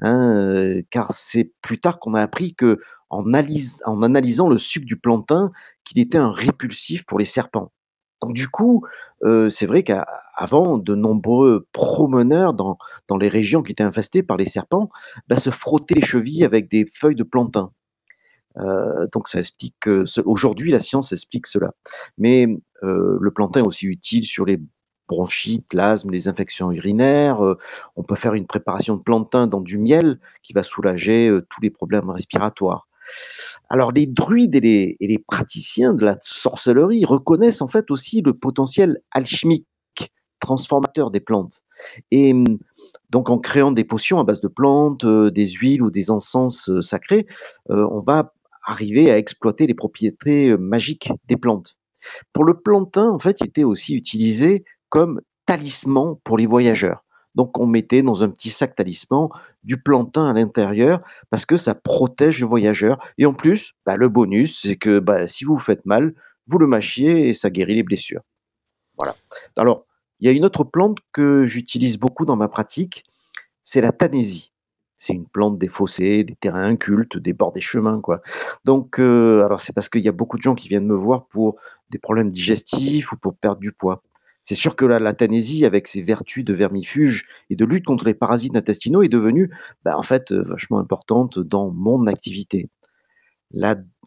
Hein, 0.00 0.80
car 0.90 1.12
c'est 1.12 1.52
plus 1.62 1.80
tard 1.80 2.00
qu'on 2.00 2.14
a 2.14 2.20
appris 2.20 2.56
que 2.56 2.80
en, 3.10 3.32
analysant 3.32 4.48
le 4.48 4.56
sucre 4.56 4.86
du 4.86 4.96
plantain, 4.96 5.52
qu'il 5.84 6.00
était 6.00 6.18
un 6.18 6.32
répulsif 6.32 7.06
pour 7.06 7.20
les 7.20 7.24
serpents. 7.24 7.70
Donc 8.20 8.34
du 8.34 8.48
coup, 8.48 8.84
c'est 9.22 9.66
vrai 9.66 9.84
qu'avant, 9.84 10.78
de 10.78 10.96
nombreux 10.96 11.68
promeneurs 11.70 12.54
dans, 12.54 12.76
les 13.20 13.28
régions 13.28 13.62
qui 13.62 13.70
étaient 13.70 13.84
infestées 13.84 14.24
par 14.24 14.36
les 14.36 14.46
serpents 14.46 14.90
bah, 15.28 15.36
se 15.36 15.50
frottaient 15.50 15.94
les 15.94 16.04
chevilles 16.04 16.44
avec 16.44 16.68
des 16.68 16.86
feuilles 16.92 17.14
de 17.14 17.22
plantain. 17.22 17.70
Donc 18.56 19.28
ça 19.28 19.38
explique 19.38 19.88
aujourd'hui 20.24 20.72
la 20.72 20.80
science 20.80 21.12
explique 21.12 21.46
cela. 21.46 21.72
Mais 22.18 22.46
le 22.82 23.30
plantain 23.30 23.60
est 23.60 23.66
aussi 23.66 23.86
utile 23.86 24.24
sur 24.24 24.44
les 24.44 24.60
bronchite, 25.10 25.74
l'asthme, 25.74 26.10
les 26.10 26.28
infections 26.28 26.70
urinaires. 26.70 27.44
Euh, 27.44 27.58
on 27.96 28.02
peut 28.02 28.14
faire 28.14 28.34
une 28.34 28.46
préparation 28.46 28.96
de 28.96 29.02
plantain 29.02 29.46
dans 29.48 29.60
du 29.60 29.76
miel 29.76 30.20
qui 30.42 30.52
va 30.52 30.62
soulager 30.62 31.28
euh, 31.28 31.46
tous 31.50 31.60
les 31.60 31.70
problèmes 31.70 32.08
respiratoires. 32.08 32.86
Alors 33.68 33.90
les 33.90 34.06
druides 34.06 34.54
et 34.54 34.96
les, 35.00 35.18
praticiens 35.18 35.94
de 35.94 36.04
la 36.04 36.16
sorcellerie 36.22 37.04
reconnaissent 37.04 37.60
en 37.60 37.66
fait 37.66 37.90
aussi 37.90 38.22
le 38.22 38.34
potentiel 38.34 39.00
alchimique, 39.10 39.66
transformateur 40.38 41.10
des 41.10 41.18
plantes. 41.18 41.64
Et 42.12 42.32
hum, 42.32 42.58
donc 43.10 43.30
en 43.30 43.38
créant 43.38 43.72
des 43.72 43.84
potions 43.84 44.20
à 44.20 44.24
base 44.24 44.40
de 44.40 44.48
plantes, 44.48 45.04
euh, 45.04 45.32
des 45.32 45.48
huiles 45.48 45.82
ou 45.82 45.90
des 45.90 46.12
encens 46.12 46.70
sacrés, 46.80 47.26
on 47.68 48.00
va 48.00 48.32
arriver 48.64 49.10
à 49.10 49.18
exploiter 49.18 49.66
les 49.66 49.74
propriétés 49.74 50.56
magiques 50.56 51.10
des 51.26 51.36
plantes. 51.36 51.78
Pour 52.32 52.44
le 52.44 52.60
plantain, 52.60 53.10
en 53.10 53.18
fait, 53.18 53.40
il 53.40 53.46
était 53.46 53.64
aussi 53.64 53.94
utilisé 53.94 54.64
comme 54.88 55.20
talisman 55.46 56.16
pour 56.24 56.38
les 56.38 56.46
voyageurs. 56.46 57.04
Donc 57.34 57.58
on 57.58 57.66
mettait 57.66 58.02
dans 58.02 58.24
un 58.24 58.28
petit 58.28 58.50
sac 58.50 58.74
talisman 58.74 59.28
du 59.62 59.80
plantain 59.80 60.28
à 60.28 60.32
l'intérieur 60.32 61.00
parce 61.30 61.46
que 61.46 61.56
ça 61.56 61.74
protège 61.74 62.40
le 62.40 62.46
voyageur. 62.46 62.98
Et 63.18 63.26
en 63.26 63.34
plus, 63.34 63.74
bah, 63.86 63.96
le 63.96 64.08
bonus, 64.08 64.62
c'est 64.62 64.76
que 64.76 64.98
bah, 64.98 65.26
si 65.26 65.44
vous 65.44 65.54
vous 65.54 65.60
faites 65.60 65.86
mal, 65.86 66.14
vous 66.46 66.58
le 66.58 66.66
mâchiez 66.66 67.28
et 67.28 67.34
ça 67.34 67.50
guérit 67.50 67.76
les 67.76 67.82
blessures. 67.82 68.22
Voilà. 68.98 69.14
Alors, 69.56 69.86
il 70.18 70.26
y 70.26 70.28
a 70.28 70.32
une 70.32 70.44
autre 70.44 70.64
plante 70.64 70.98
que 71.12 71.46
j'utilise 71.46 71.98
beaucoup 71.98 72.26
dans 72.26 72.36
ma 72.36 72.48
pratique, 72.48 73.04
c'est 73.62 73.80
la 73.80 73.92
tanésie. 73.92 74.52
C'est 75.00 75.14
une 75.14 75.26
plante 75.26 75.58
des 75.58 75.68
fossés, 75.68 76.24
des 76.24 76.34
terrains 76.34 76.62
incultes, 76.62 77.16
des 77.16 77.32
bords 77.32 77.52
des 77.52 77.62
chemins, 77.62 78.00
quoi. 78.00 78.20
Donc, 78.66 79.00
euh, 79.00 79.42
alors 79.44 79.60
c'est 79.60 79.72
parce 79.72 79.88
qu'il 79.88 80.02
y 80.04 80.08
a 80.08 80.12
beaucoup 80.12 80.36
de 80.36 80.42
gens 80.42 80.54
qui 80.54 80.68
viennent 80.68 80.86
me 80.86 80.94
voir 80.94 81.26
pour 81.26 81.56
des 81.88 81.98
problèmes 81.98 82.28
digestifs 82.30 83.10
ou 83.10 83.16
pour 83.16 83.34
perdre 83.34 83.60
du 83.60 83.72
poids. 83.72 84.02
C'est 84.42 84.54
sûr 84.54 84.76
que 84.76 84.84
la, 84.84 84.98
la 84.98 85.14
avec 85.64 85.88
ses 85.88 86.02
vertus 86.02 86.44
de 86.44 86.52
vermifuge 86.52 87.26
et 87.48 87.56
de 87.56 87.64
lutte 87.64 87.86
contre 87.86 88.04
les 88.04 88.14
parasites 88.14 88.56
intestinaux, 88.56 89.02
est 89.02 89.08
devenue 89.08 89.50
bah, 89.84 89.96
en 89.96 90.02
fait 90.02 90.32
euh, 90.32 90.42
vachement 90.42 90.78
importante 90.78 91.38
dans 91.38 91.70
mon 91.70 92.06
activité. 92.06 92.68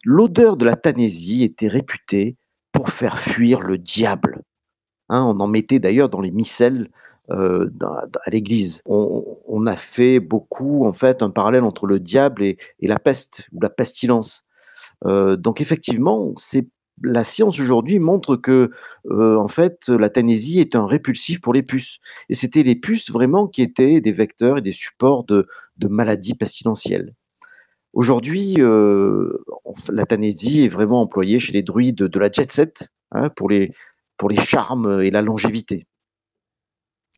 L'odeur 0.04 0.56
de 0.56 0.64
la 0.64 0.76
tanésie 0.76 1.42
était 1.42 1.68
réputée 1.68 2.36
pour 2.72 2.90
faire 2.90 3.18
fuir 3.18 3.60
le 3.60 3.78
diable. 3.78 4.42
Hein, 5.08 5.24
on 5.24 5.40
en 5.40 5.48
mettait 5.48 5.80
d'ailleurs 5.80 6.08
dans 6.08 6.20
les 6.20 6.30
missels 6.30 6.88
euh, 7.30 7.70
à 7.82 8.30
l'église. 8.30 8.82
On, 8.86 9.66
a 9.66 9.76
fait 9.76 10.20
beaucoup, 10.20 10.84
en 10.84 10.92
fait, 10.92 11.22
un 11.22 11.30
parallèle 11.30 11.64
entre 11.64 11.86
le 11.86 11.98
diable 11.98 12.42
et, 12.42 12.58
la 12.80 12.98
peste 12.98 13.48
ou 13.52 13.60
la 13.60 13.70
pestilence. 13.70 14.44
donc 15.04 15.60
effectivement, 15.60 16.32
c'est 16.36 16.68
la 17.02 17.24
science 17.24 17.58
aujourd'hui 17.58 17.98
montre 17.98 18.36
que, 18.36 18.70
en 19.10 19.48
fait, 19.48 19.88
la 19.88 20.10
tanésie 20.10 20.60
est 20.60 20.76
un 20.76 20.86
répulsif 20.86 21.40
pour 21.40 21.54
les 21.54 21.62
puces 21.62 21.98
et 22.28 22.34
c'était 22.34 22.62
les 22.62 22.76
puces 22.76 23.10
vraiment 23.10 23.48
qui 23.48 23.62
étaient 23.62 24.00
des 24.00 24.12
vecteurs 24.12 24.58
et 24.58 24.62
des 24.62 24.72
supports 24.72 25.24
de 25.24 25.46
maladies 25.88 26.34
pestilentielles. 26.34 27.14
Aujourd'hui, 27.94 28.56
tanésie 30.06 30.64
est 30.64 30.68
vraiment 30.68 31.00
employée 31.00 31.38
chez 31.38 31.52
les 31.52 31.62
druides 31.62 31.96
de 31.96 32.18
la 32.18 32.30
jet 32.30 32.50
set, 32.50 32.88
hein, 33.12 33.30
pour 33.30 33.48
les 33.48 33.72
pour 34.16 34.28
les 34.28 34.36
charmes 34.36 35.00
et 35.02 35.10
la 35.10 35.22
longévité. 35.22 35.86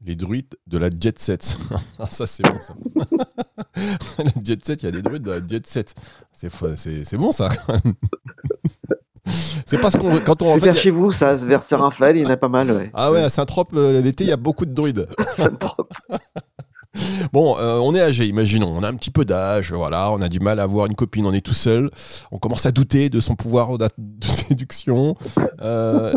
Les 0.05 0.15
druides 0.15 0.55
de 0.67 0.79
la 0.79 0.91
jet 0.91 1.19
set. 1.19 1.57
Ah, 1.99 2.07
ça, 2.11 2.27
c'est 2.27 2.43
bon, 2.43 2.61
ça. 2.61 2.75
la 4.19 4.31
jet 4.45 4.65
set, 4.65 4.83
il 4.83 4.87
y 4.87 4.89
a 4.89 4.93
des 4.93 5.03
druides 5.03 5.23
de 5.23 5.31
la 5.31 5.47
jet 5.47 5.67
set. 5.67 5.95
C'est, 6.33 6.51
c'est, 7.05 7.17
bon, 7.17 7.33
ça, 7.33 7.49
C'est 9.67 9.81
parce 9.81 9.97
qu'on 9.97 10.21
quand 10.21 10.43
on 10.43 10.57
vers 10.59 10.77
chez 10.77 10.93
vous 10.93 11.11
ça 11.11 11.35
vers 11.35 11.61
Saint-Raphaël 11.61 12.17
il 12.17 12.23
y 12.23 12.27
en 12.27 12.31
a 12.31 12.37
pas 12.37 12.47
mal 12.47 12.71
ouais. 12.71 12.93
Ah 12.95 13.11
ouais 13.11 13.23
à 13.23 13.29
Saint-Trope 13.29 13.73
euh, 13.75 14.01
l'été 14.01 14.23
il 14.23 14.31
y 14.31 14.33
a 14.33 14.37
beaucoup 14.37 14.65
de 14.67 14.73
druides. 14.73 15.09
Saint-Trope. 15.31 15.93
Bon, 17.33 17.59
euh, 17.59 17.79
on 17.79 17.95
est 17.95 18.01
âgé, 18.01 18.27
imaginons, 18.27 18.73
on 18.75 18.83
a 18.83 18.89
un 18.89 18.95
petit 18.95 19.11
peu 19.11 19.25
d'âge, 19.25 19.73
voilà, 19.73 20.11
on 20.13 20.21
a 20.21 20.29
du 20.29 20.41
mal 20.41 20.61
à 20.61 20.63
avoir 20.63 20.87
une 20.87 20.95
copine, 20.95 21.27
on 21.27 21.33
est 21.33 21.45
tout 21.45 21.55
seul, 21.55 21.91
on 22.31 22.39
commence 22.39 22.67
à 22.67 22.73
douter 22.73 23.11
de 23.11 23.21
son 23.21 23.37
pouvoir 23.37 23.77
de, 23.77 23.87
séduction. 24.23 25.15
Euh, 25.61 26.15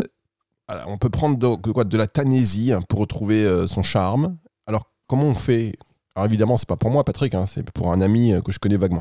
on 0.86 0.98
peut 0.98 1.10
prendre 1.10 1.36
de, 1.36 1.72
quoi, 1.72 1.84
de 1.84 1.96
la 1.96 2.06
tanésie 2.06 2.72
pour 2.88 3.00
retrouver 3.00 3.44
euh, 3.44 3.66
son 3.66 3.82
charme. 3.82 4.36
Alors, 4.66 4.90
comment 5.06 5.24
on 5.24 5.34
fait? 5.34 5.74
Alors, 6.14 6.26
évidemment, 6.26 6.56
c'est 6.56 6.68
pas 6.68 6.76
pour 6.76 6.90
moi, 6.90 7.04
Patrick, 7.04 7.34
hein, 7.34 7.46
c'est 7.46 7.68
pour 7.70 7.92
un 7.92 8.00
ami 8.00 8.32
euh, 8.32 8.40
que 8.40 8.52
je 8.52 8.58
connais 8.58 8.76
vaguement. 8.76 9.00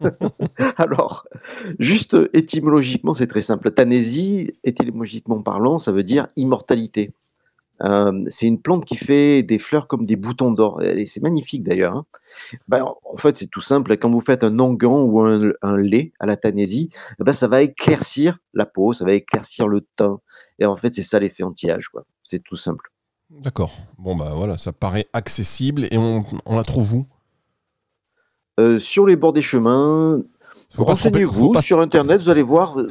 Alors, 0.76 1.26
juste 1.78 2.16
étymologiquement, 2.32 3.14
c'est 3.14 3.26
très 3.26 3.40
simple. 3.40 3.70
Tanésie, 3.70 4.52
étymologiquement 4.64 5.42
parlant, 5.42 5.78
ça 5.78 5.92
veut 5.92 6.04
dire 6.04 6.28
immortalité. 6.36 7.12
Euh, 7.82 8.24
c'est 8.28 8.46
une 8.46 8.60
plante 8.60 8.84
qui 8.84 8.96
fait 8.96 9.42
des 9.42 9.58
fleurs 9.58 9.88
comme 9.88 10.06
des 10.06 10.16
boutons 10.16 10.52
d'or. 10.52 10.80
C'est 11.06 11.22
magnifique 11.22 11.64
d'ailleurs. 11.64 11.94
Hein. 11.94 12.06
Ben, 12.68 12.84
en 13.04 13.16
fait, 13.16 13.36
c'est 13.36 13.48
tout 13.48 13.60
simple. 13.60 13.96
Quand 13.96 14.10
vous 14.10 14.20
faites 14.20 14.44
un 14.44 14.58
onguent 14.58 14.84
ou 14.84 15.20
un, 15.20 15.76
lait 15.76 16.12
à 16.20 16.26
la 16.26 16.36
tanésie, 16.36 16.90
eh 17.20 17.24
ben, 17.24 17.32
ça 17.32 17.48
va 17.48 17.62
éclaircir 17.62 18.38
la 18.52 18.66
peau, 18.66 18.92
ça 18.92 19.04
va 19.04 19.12
éclaircir 19.12 19.68
le 19.68 19.86
teint. 19.96 20.20
Et 20.58 20.66
en 20.66 20.76
fait, 20.76 20.94
c'est 20.94 21.02
ça 21.02 21.18
l'effet 21.18 21.42
anti-âge. 21.42 21.90
C'est 22.22 22.42
tout 22.42 22.56
simple. 22.56 22.90
D'accord. 23.30 23.72
Bon, 23.98 24.14
bah 24.14 24.32
voilà, 24.34 24.58
ça 24.58 24.72
paraît 24.72 25.06
accessible. 25.12 25.86
Et 25.90 25.98
on, 25.98 26.24
la 26.46 26.62
trouve 26.62 26.94
où? 26.94 27.06
Euh, 28.60 28.78
Sur 28.78 29.06
les 29.06 29.16
bords 29.16 29.32
des 29.32 29.42
chemins, 29.42 30.22
Renseignez-vous 30.76 31.54
sur 31.60 31.80
Internet, 31.80 32.22
vous 32.22 32.30
allez 32.30 32.42
voir, 32.42 32.78
euh, 32.78 32.88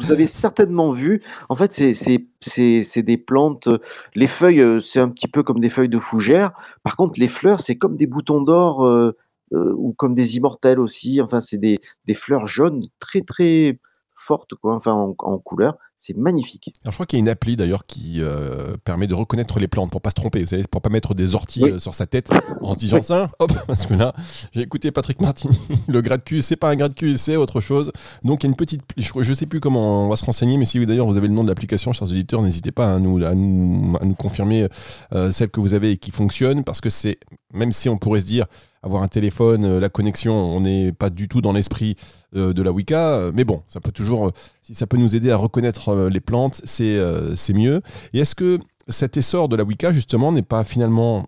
vous 0.00 0.12
avez 0.12 0.26
certainement 0.26 0.92
vu. 0.92 1.22
En 1.48 1.56
fait, 1.56 1.72
c'est 1.72 3.02
des 3.02 3.16
plantes. 3.18 3.68
Les 4.14 4.26
feuilles, 4.26 4.60
euh, 4.60 4.80
c'est 4.80 5.00
un 5.00 5.10
petit 5.10 5.28
peu 5.28 5.42
comme 5.42 5.60
des 5.60 5.68
feuilles 5.68 5.88
de 5.88 5.98
fougère. 5.98 6.52
Par 6.82 6.96
contre, 6.96 7.20
les 7.20 7.28
fleurs, 7.28 7.60
c'est 7.60 7.76
comme 7.76 7.96
des 7.96 8.06
boutons 8.06 8.40
d'or 8.40 8.86
euh, 8.86 9.14
ou 9.52 9.92
comme 9.92 10.14
des 10.14 10.36
immortelles 10.36 10.80
aussi. 10.80 11.20
Enfin, 11.20 11.40
c'est 11.40 11.58
des, 11.58 11.78
des 12.06 12.14
fleurs 12.14 12.46
jaunes 12.46 12.86
très 12.98 13.20
très 13.20 13.78
forte, 14.18 14.54
quoi, 14.54 14.76
enfin 14.76 14.92
en, 14.92 15.38
couleur. 15.38 15.76
C'est 15.96 16.16
magnifique. 16.16 16.72
Alors, 16.84 16.92
je 16.92 16.96
crois 16.96 17.06
qu'il 17.06 17.18
y 17.18 17.20
a 17.20 17.22
une 17.22 17.28
appli 17.28 17.56
d'ailleurs 17.56 17.84
qui 17.84 18.16
euh, 18.18 18.76
permet 18.84 19.06
de 19.06 19.14
reconnaître 19.14 19.58
les 19.58 19.66
plantes 19.66 19.90
pour 19.90 20.00
pas 20.00 20.10
se 20.10 20.14
tromper, 20.14 20.40
vous 20.40 20.48
savez, 20.48 20.64
pour 20.64 20.80
pas 20.80 20.90
mettre 20.90 21.14
des 21.14 21.34
orties 21.34 21.64
euh, 21.64 21.78
sur 21.78 21.94
sa 21.94 22.06
tête 22.06 22.30
en 22.60 22.72
se 22.72 22.78
disant 22.78 23.02
ça. 23.02 23.30
Hop, 23.38 23.52
parce 23.66 23.86
que 23.86 23.94
là, 23.94 24.14
j'ai 24.52 24.60
écouté 24.60 24.92
Patrick 24.92 25.20
Martini, 25.20 25.58
le 25.88 26.00
grade 26.00 26.22
Q, 26.24 26.42
c'est 26.42 26.56
pas 26.56 26.70
un 26.70 26.76
grade 26.76 26.94
Q, 26.94 27.16
c'est 27.16 27.36
autre 27.36 27.60
chose. 27.60 27.90
Donc 28.22 28.42
il 28.42 28.46
y 28.46 28.48
a 28.48 28.50
une 28.50 28.56
petite, 28.56 28.82
je, 28.96 29.10
je 29.20 29.34
sais 29.34 29.46
plus 29.46 29.60
comment 29.60 30.06
on 30.06 30.08
va 30.08 30.16
se 30.16 30.24
renseigner, 30.24 30.56
mais 30.56 30.66
si 30.66 30.84
d'ailleurs 30.84 31.06
vous 31.06 31.16
avez 31.16 31.28
le 31.28 31.34
nom 31.34 31.42
de 31.42 31.48
l'application, 31.48 31.92
chers 31.92 32.08
auditeurs, 32.08 32.42
n'hésitez 32.42 32.72
pas 32.72 32.94
à 32.94 32.98
nous, 32.98 33.24
à 33.24 33.34
nous, 33.34 33.96
à 34.00 34.04
nous 34.04 34.14
confirmer 34.14 34.68
euh, 35.12 35.32
celle 35.32 35.50
que 35.50 35.60
vous 35.60 35.74
avez 35.74 35.92
et 35.92 35.96
qui 35.96 36.10
fonctionne, 36.10 36.64
parce 36.64 36.80
que 36.80 36.90
c'est, 36.90 37.18
même 37.58 37.72
si 37.72 37.88
on 37.88 37.98
pourrait 37.98 38.22
se 38.22 38.26
dire 38.26 38.46
avoir 38.82 39.02
un 39.02 39.08
téléphone, 39.08 39.64
euh, 39.64 39.80
la 39.80 39.88
connexion, 39.88 40.34
on 40.34 40.60
n'est 40.60 40.92
pas 40.92 41.10
du 41.10 41.28
tout 41.28 41.40
dans 41.40 41.52
l'esprit 41.52 41.96
euh, 42.36 42.52
de 42.52 42.62
la 42.62 42.72
Wicca. 42.72 43.16
Euh, 43.16 43.32
mais 43.34 43.44
bon, 43.44 43.62
ça 43.68 43.80
peut 43.80 43.92
toujours, 43.92 44.32
si 44.62 44.74
ça 44.74 44.86
peut 44.86 44.96
nous 44.96 45.16
aider 45.16 45.30
à 45.30 45.36
reconnaître 45.36 46.08
les 46.08 46.20
plantes, 46.20 46.60
c'est 46.64 47.54
mieux. 47.54 47.82
Et 48.12 48.20
est-ce 48.20 48.34
que 48.34 48.58
cet 48.88 49.16
essor 49.16 49.48
de 49.48 49.56
la 49.56 49.64
Wicca, 49.64 49.92
justement, 49.92 50.32
n'est 50.32 50.42
pas 50.42 50.64
finalement 50.64 51.26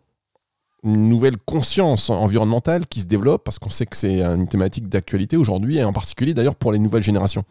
une 0.82 1.10
nouvelle 1.10 1.36
conscience 1.36 2.08
environnementale 2.08 2.86
qui 2.86 3.00
se 3.00 3.06
développe, 3.06 3.44
parce 3.44 3.58
qu'on 3.58 3.68
sait 3.68 3.84
que 3.84 3.96
c'est 3.96 4.22
une 4.22 4.48
thématique 4.48 4.88
d'actualité 4.88 5.36
aujourd'hui, 5.36 5.76
et 5.76 5.84
en 5.84 5.92
particulier 5.92 6.32
d'ailleurs 6.32 6.54
pour 6.54 6.72
les 6.72 6.78
nouvelles 6.78 7.02
générations? 7.02 7.44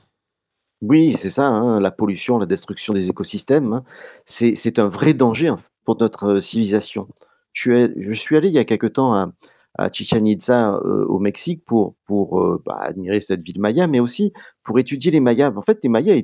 Oui, 0.81 1.13
c'est 1.13 1.29
ça, 1.29 1.45
hein, 1.45 1.79
la 1.79 1.91
pollution, 1.91 2.39
la 2.39 2.47
destruction 2.47 2.93
des 2.93 3.09
écosystèmes, 3.09 3.73
hein. 3.73 3.83
c'est 4.25 4.79
un 4.79 4.87
vrai 4.87 5.13
danger 5.13 5.49
hein, 5.49 5.59
pour 5.85 5.97
notre 5.99 6.39
civilisation. 6.39 7.07
Je 7.53 8.13
suis, 8.13 8.37
allé 8.37 8.47
il 8.47 8.53
y 8.53 8.59
a 8.59 8.65
quelque 8.65 8.87
temps 8.87 9.13
à, 9.13 9.31
à 9.77 9.91
Chichen 9.91 10.25
Itza 10.27 10.75
euh, 10.83 11.05
au 11.05 11.19
Mexique 11.19 11.63
pour, 11.65 11.95
euh, 12.11 12.61
bah, 12.65 12.79
admirer 12.81 13.21
cette 13.21 13.41
ville 13.41 13.59
maya, 13.59 13.87
mais 13.87 13.99
aussi 13.99 14.33
pour 14.63 14.79
étudier 14.79 15.11
les 15.11 15.19
Mayas. 15.19 15.53
En 15.55 15.61
fait, 15.61 15.79
les 15.83 15.89
Mayas 15.89 16.21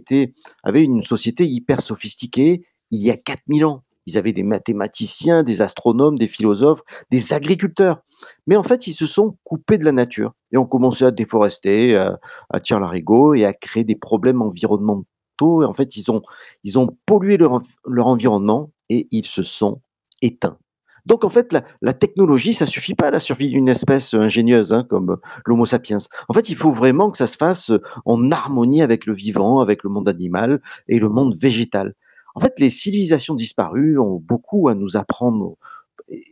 avaient 0.63 0.83
une 0.83 1.03
société 1.03 1.45
hyper 1.47 1.81
sophistiquée 1.81 2.65
il 2.91 3.01
y 3.01 3.11
a 3.11 3.17
4000 3.17 3.65
ans. 3.65 3.83
Ils 4.07 4.19
avaient 4.19 4.33
des 4.33 4.43
mathématiciens, 4.43 5.41
des 5.41 5.61
astronomes, 5.61 6.17
des 6.17 6.27
philosophes, 6.27 6.81
des 7.09 7.33
agriculteurs. 7.33 8.03
Mais 8.45 8.55
en 8.55 8.61
fait, 8.61 8.85
ils 8.85 8.93
se 8.93 9.07
sont 9.07 9.37
coupés 9.43 9.79
de 9.79 9.85
la 9.85 9.91
nature 9.91 10.33
et 10.51 10.57
ont 10.57 10.67
commencé 10.67 11.05
à 11.05 11.11
déforester, 11.11 11.95
à, 11.95 12.19
à 12.51 12.59
tirer 12.59 12.79
l'arigot 12.79 13.33
et 13.33 13.45
à 13.45 13.53
créer 13.53 13.83
des 13.83 13.95
problèmes 13.95 14.43
environnementaux. 14.43 15.63
Et 15.63 15.65
en 15.65 15.73
fait, 15.73 15.97
ils 15.97 16.11
ont, 16.11 16.87
pollué 17.07 17.37
leur 17.37 18.07
environnement 18.07 18.71
et 18.89 19.07
ils 19.09 19.25
se 19.25 19.41
sont 19.41 19.81
éteints. 20.21 20.59
Donc 21.05 21.23
en 21.23 21.29
fait, 21.29 21.55
la, 21.81 21.93
technologie, 21.93 22.53
ça 22.53 22.65
suffit 22.65 22.95
pas 22.95 23.07
à 23.07 23.11
la 23.11 23.19
survie 23.19 23.49
d'une 23.49 23.69
espèce 23.69 24.13
ingénieuse 24.13 24.73
hein, 24.73 24.85
comme 24.89 25.17
l'Homo 25.45 25.65
sapiens. 25.65 25.97
En 26.29 26.33
fait, 26.33 26.49
il 26.49 26.55
faut 26.55 26.71
vraiment 26.71 27.11
que 27.11 27.17
ça 27.17 27.27
se 27.27 27.37
fasse 27.37 27.71
en 28.05 28.31
harmonie 28.31 28.81
avec 28.81 29.05
le 29.05 29.13
vivant, 29.13 29.59
avec 29.59 29.83
le 29.83 29.89
monde 29.89 30.09
animal 30.09 30.61
et 30.87 30.99
le 30.99 31.09
monde 31.09 31.35
végétal. 31.35 31.93
En 32.33 32.39
fait, 32.39 32.59
les 32.59 32.69
civilisations 32.69 33.35
disparues 33.35 33.97
ont 33.97 34.19
beaucoup 34.19 34.67
à 34.67 34.75
nous 34.75 34.97
apprendre. 34.97 35.55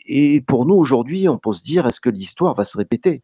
Et 0.06 0.42
pour 0.42 0.66
nous, 0.66 0.76
aujourd'hui, 0.76 1.30
on 1.30 1.38
peut 1.38 1.54
se 1.54 1.64
dire, 1.64 1.88
est-ce 1.88 2.02
que 2.02 2.10
l'histoire 2.10 2.56
va 2.56 2.66
se 2.66 2.78
répéter? 2.78 3.22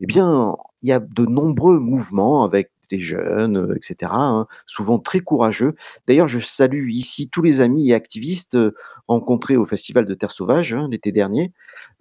Eh 0.00 0.06
bien, 0.06 0.56
il 0.82 0.88
y 0.88 0.92
a 0.92 0.98
de 0.98 1.26
nombreux 1.26 1.78
mouvements 1.78 2.42
avec 2.42 2.70
des 2.90 3.00
jeunes, 3.00 3.56
euh, 3.56 3.74
etc., 3.76 4.10
hein, 4.12 4.46
souvent 4.66 4.98
très 4.98 5.20
courageux. 5.20 5.74
D'ailleurs, 6.06 6.26
je 6.26 6.38
salue 6.38 6.90
ici 6.90 7.28
tous 7.28 7.42
les 7.42 7.60
amis 7.60 7.90
et 7.90 7.94
activistes 7.94 8.56
euh, 8.56 8.74
rencontrés 9.08 9.56
au 9.56 9.64
Festival 9.64 10.04
de 10.04 10.14
Terre 10.14 10.30
Sauvage 10.30 10.74
hein, 10.74 10.88
l'été 10.90 11.12
dernier 11.12 11.52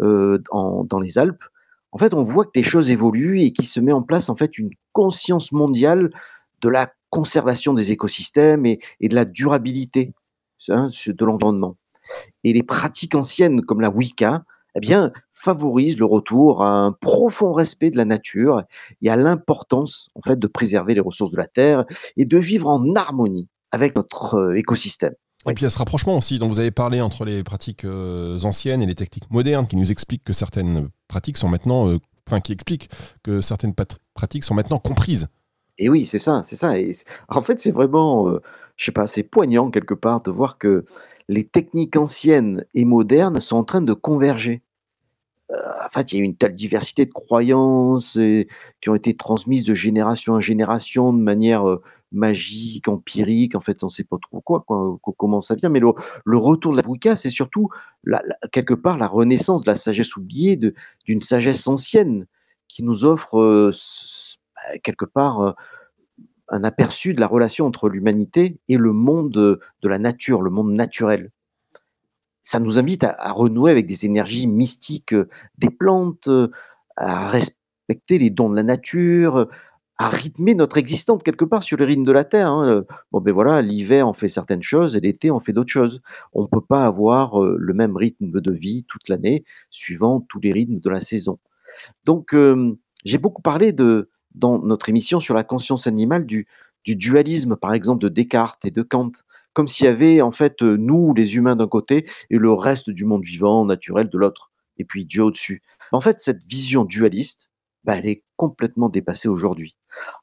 euh, 0.02 0.40
dans 0.52 1.00
les 1.00 1.18
Alpes. 1.18 1.44
En 1.92 1.98
fait, 1.98 2.14
on 2.14 2.24
voit 2.24 2.46
que 2.46 2.52
les 2.56 2.64
choses 2.64 2.92
évoluent 2.92 3.42
et 3.42 3.52
qu'il 3.52 3.66
se 3.66 3.80
met 3.80 3.92
en 3.92 4.04
place 4.04 4.30
en 4.30 4.36
fait 4.36 4.58
une 4.58 4.70
conscience 4.92 5.52
mondiale 5.52 6.12
de 6.62 6.70
la 6.70 6.92
conservation 7.10 7.74
des 7.74 7.92
écosystèmes 7.92 8.66
et, 8.66 8.80
de 9.02 9.16
la 9.16 9.26
durabilité 9.26 10.14
hein, 10.68 10.90
de 11.08 11.26
l'environnement. 11.26 11.78
Et 12.44 12.54
les 12.54 12.64
pratiques 12.64 13.16
anciennes 13.16 13.62
comme 13.62 13.82
la 13.82 13.90
Wicca, 13.90 14.44
eh 14.76 14.80
bien, 14.80 15.12
favorise 15.40 15.98
le 15.98 16.06
retour 16.06 16.64
à 16.64 16.70
un 16.70 16.92
profond 16.92 17.54
respect 17.54 17.92
de 17.92 17.98
la 17.98 18.06
nature 18.06 18.64
et 19.02 19.10
à 19.10 19.16
l'importance, 19.16 20.10
en 20.16 20.22
fait, 20.22 20.38
de 20.38 20.48
préserver 20.48 20.94
les 20.94 21.00
ressources 21.00 21.32
de 21.32 21.38
la 21.38 21.48
Terre 21.48 21.86
et 22.18 22.26
de 22.26 22.38
vivre 22.38 22.68
en 22.68 22.94
harmonie 22.96 23.48
avec 23.72 23.96
notre 23.96 24.36
euh, 24.36 24.58
écosystème. 24.58 25.14
Et 25.48 25.54
puis 25.54 25.62
il 25.62 25.64
y 25.64 25.68
a 25.68 25.70
ce 25.70 25.78
rapprochement 25.78 26.18
aussi 26.18 26.38
dont 26.38 26.50
vous 26.50 26.60
avez 26.60 26.72
parlé 26.72 27.00
entre 27.00 27.24
les 27.24 27.44
pratiques 27.44 27.86
euh, 27.86 28.38
anciennes 28.44 28.82
et 28.82 28.86
les 28.86 28.96
techniques 28.96 29.32
modernes 29.32 29.66
qui 29.66 29.78
nous 29.78 29.90
expliquent 29.90 30.26
que 30.26 30.34
certaines 30.34 30.90
pratiques 31.08 31.38
sont 31.38 31.48
maintenant, 31.48 31.88
euh, 31.88 31.98
enfin 32.28 32.42
qui 32.42 32.52
expliquent 32.52 32.90
que 33.24 33.40
certaines 33.40 33.74
pratiques 34.14 34.44
sont 34.44 34.54
maintenant 34.54 34.80
comprises. 34.80 35.28
Et 35.78 35.88
oui, 35.88 36.06
c'est 36.06 36.20
ça, 36.20 36.42
c'est 36.44 36.58
ça. 36.58 36.78
Et 36.78 36.92
en 37.30 37.42
fait, 37.42 37.62
c'est 37.62 37.72
vraiment, 37.72 38.28
je 38.76 38.86
sais 38.86 38.92
pas, 38.92 39.08
c'est 39.08 39.24
poignant 39.24 39.72
quelque 39.72 39.94
part 39.94 40.22
de 40.22 40.30
voir 40.30 40.58
que 40.58 40.84
les 41.30 41.46
techniques 41.46 41.96
anciennes 41.96 42.66
et 42.74 42.84
modernes 42.84 43.40
sont 43.40 43.56
en 43.56 43.64
train 43.64 43.82
de 43.82 43.94
converger. 43.94 44.62
Euh, 45.52 45.56
en 45.86 45.90
fait, 45.90 46.12
il 46.12 46.20
y 46.20 46.22
a 46.22 46.26
une 46.26 46.36
telle 46.36 46.54
diversité 46.54 47.06
de 47.06 47.12
croyances 47.12 48.20
qui 48.82 48.90
ont 48.90 48.96
été 48.96 49.16
transmises 49.16 49.66
de 49.66 49.74
génération 49.74 50.34
en 50.34 50.40
génération 50.40 51.12
de 51.12 51.22
manière 51.22 51.68
euh, 51.68 51.82
magique, 52.12 52.88
empirique. 52.88 53.56
En 53.56 53.62
fait, 53.62 53.84
on 53.84 53.88
ne 53.88 53.92
sait 53.92 54.04
pas 54.04 54.18
trop 54.22 54.42
quoi, 54.42 54.66
comment 55.18 55.42
ça 55.42 55.56
vient. 55.56 55.70
Mais 55.70 55.80
le, 55.80 56.38
retour 56.38 56.74
de 56.74 56.82
la 56.82 56.88
Wicca, 56.88 57.16
c'est 57.16 57.30
surtout 57.30 57.70
quelque 58.52 58.74
part 58.74 58.98
la 58.98 59.08
renaissance 59.08 59.64
de 59.64 59.70
la 59.70 59.76
sagesse 59.76 60.16
oubliée, 60.16 60.60
d'une 61.06 61.22
sagesse 61.22 61.68
ancienne 61.68 62.28
qui 62.68 62.84
nous 62.84 63.06
offre 63.06 63.40
euh, 63.40 63.72
quelque 64.84 65.06
part 65.06 65.56
un 66.50 66.64
aperçu 66.64 67.14
de 67.14 67.20
la 67.20 67.28
relation 67.28 67.66
entre 67.66 67.90
l'humanité 67.90 68.60
et 68.68 68.78
le 68.78 68.92
monde 68.92 69.32
de, 69.32 69.60
la 69.84 70.00
nature, 70.00 70.42
le 70.42 70.50
monde 70.50 70.72
naturel. 70.72 71.32
Ça 72.50 72.60
nous 72.60 72.80
invite 72.80 73.04
à, 73.04 73.32
renouer 73.32 73.70
avec 73.70 73.86
des 73.86 74.08
énergies 74.08 74.48
mystiques 74.48 75.14
euh, 75.14 75.30
des 75.60 75.70
plantes, 75.70 76.28
euh, 76.30 76.50
à 76.98 77.28
respecter 77.28 78.18
les 78.18 78.32
dons 78.32 78.50
de 78.50 78.56
la 78.56 78.64
nature, 78.64 79.48
à 80.00 80.10
rythmer 80.10 80.56
notre 80.56 80.78
existence 80.78 81.22
quelque 81.22 81.46
part 81.46 81.62
sur 81.62 81.78
le 81.78 81.86
rythme 81.86 82.06
de 82.06 82.12
la 82.12 82.24
Terre. 82.24 82.50
Hein. 82.50 82.86
Bon, 83.12 83.22
ben 83.22 83.36
voilà, 83.36 83.62
l'hiver 83.62 84.08
on 84.08 84.14
fait 84.14 84.30
certaines 84.30 84.64
choses 84.64 84.96
et 84.96 85.00
l'été 85.00 85.30
on 85.30 85.40
fait 85.40 85.54
d'autres 85.54 85.72
choses. 85.72 86.02
On 86.34 86.42
ne 86.42 86.48
peut 86.48 86.66
pas 86.68 86.86
avoir 86.86 87.40
euh, 87.40 87.56
le 87.56 87.74
même 87.76 87.96
rythme 87.96 88.42
de 88.42 88.52
vie 88.52 88.84
toute 88.88 89.10
l'année, 89.10 89.44
suivant 89.70 90.20
tous 90.20 90.40
les 90.40 90.52
rythmes 90.52 90.80
de 90.80 90.90
la 90.90 91.02
saison. 91.02 91.38
Donc, 92.04 92.36
j'ai 93.06 93.20
beaucoup 93.20 93.44
parlé 93.44 93.74
de, 93.74 94.10
dans 94.34 94.58
notre 94.58 94.90
émission 94.90 95.20
sur 95.20 95.36
la 95.36 95.44
conscience 95.44 95.86
animale 95.86 96.26
du 96.26 96.48
dualisme, 96.84 97.56
par 97.56 97.76
exemple, 97.76 98.02
de 98.02 98.10
Descartes 98.10 98.66
et 98.66 98.72
de 98.72 98.82
Kant, 98.82 99.12
comme 99.60 99.68
s'il 99.68 99.88
y 99.88 99.90
avait 99.90 100.22
en 100.22 100.32
fait 100.32 100.62
nous, 100.62 101.14
les 101.14 101.36
humains 101.36 101.58
d'un 101.58 101.68
côté, 101.68 102.06
et 102.30 102.38
le 102.38 102.54
reste 102.54 102.90
du 102.90 103.04
monde 103.04 103.26
vivant, 103.26 103.66
naturel 103.66 104.08
de 104.08 104.18
l'autre, 104.18 104.54
et 104.78 104.86
puis 104.86 105.06
Dieu 105.06 105.22
au-dessus. 105.22 105.62
En 105.92 106.00
fait, 106.00 106.22
cette 106.22 106.46
vision 106.46 106.86
dualiste, 106.86 107.50
bah, 107.84 107.98
elle 107.98 108.08
est 108.08 108.24
complètement 108.38 108.88
dépassée 108.88 109.28
aujourd'hui. 109.28 109.76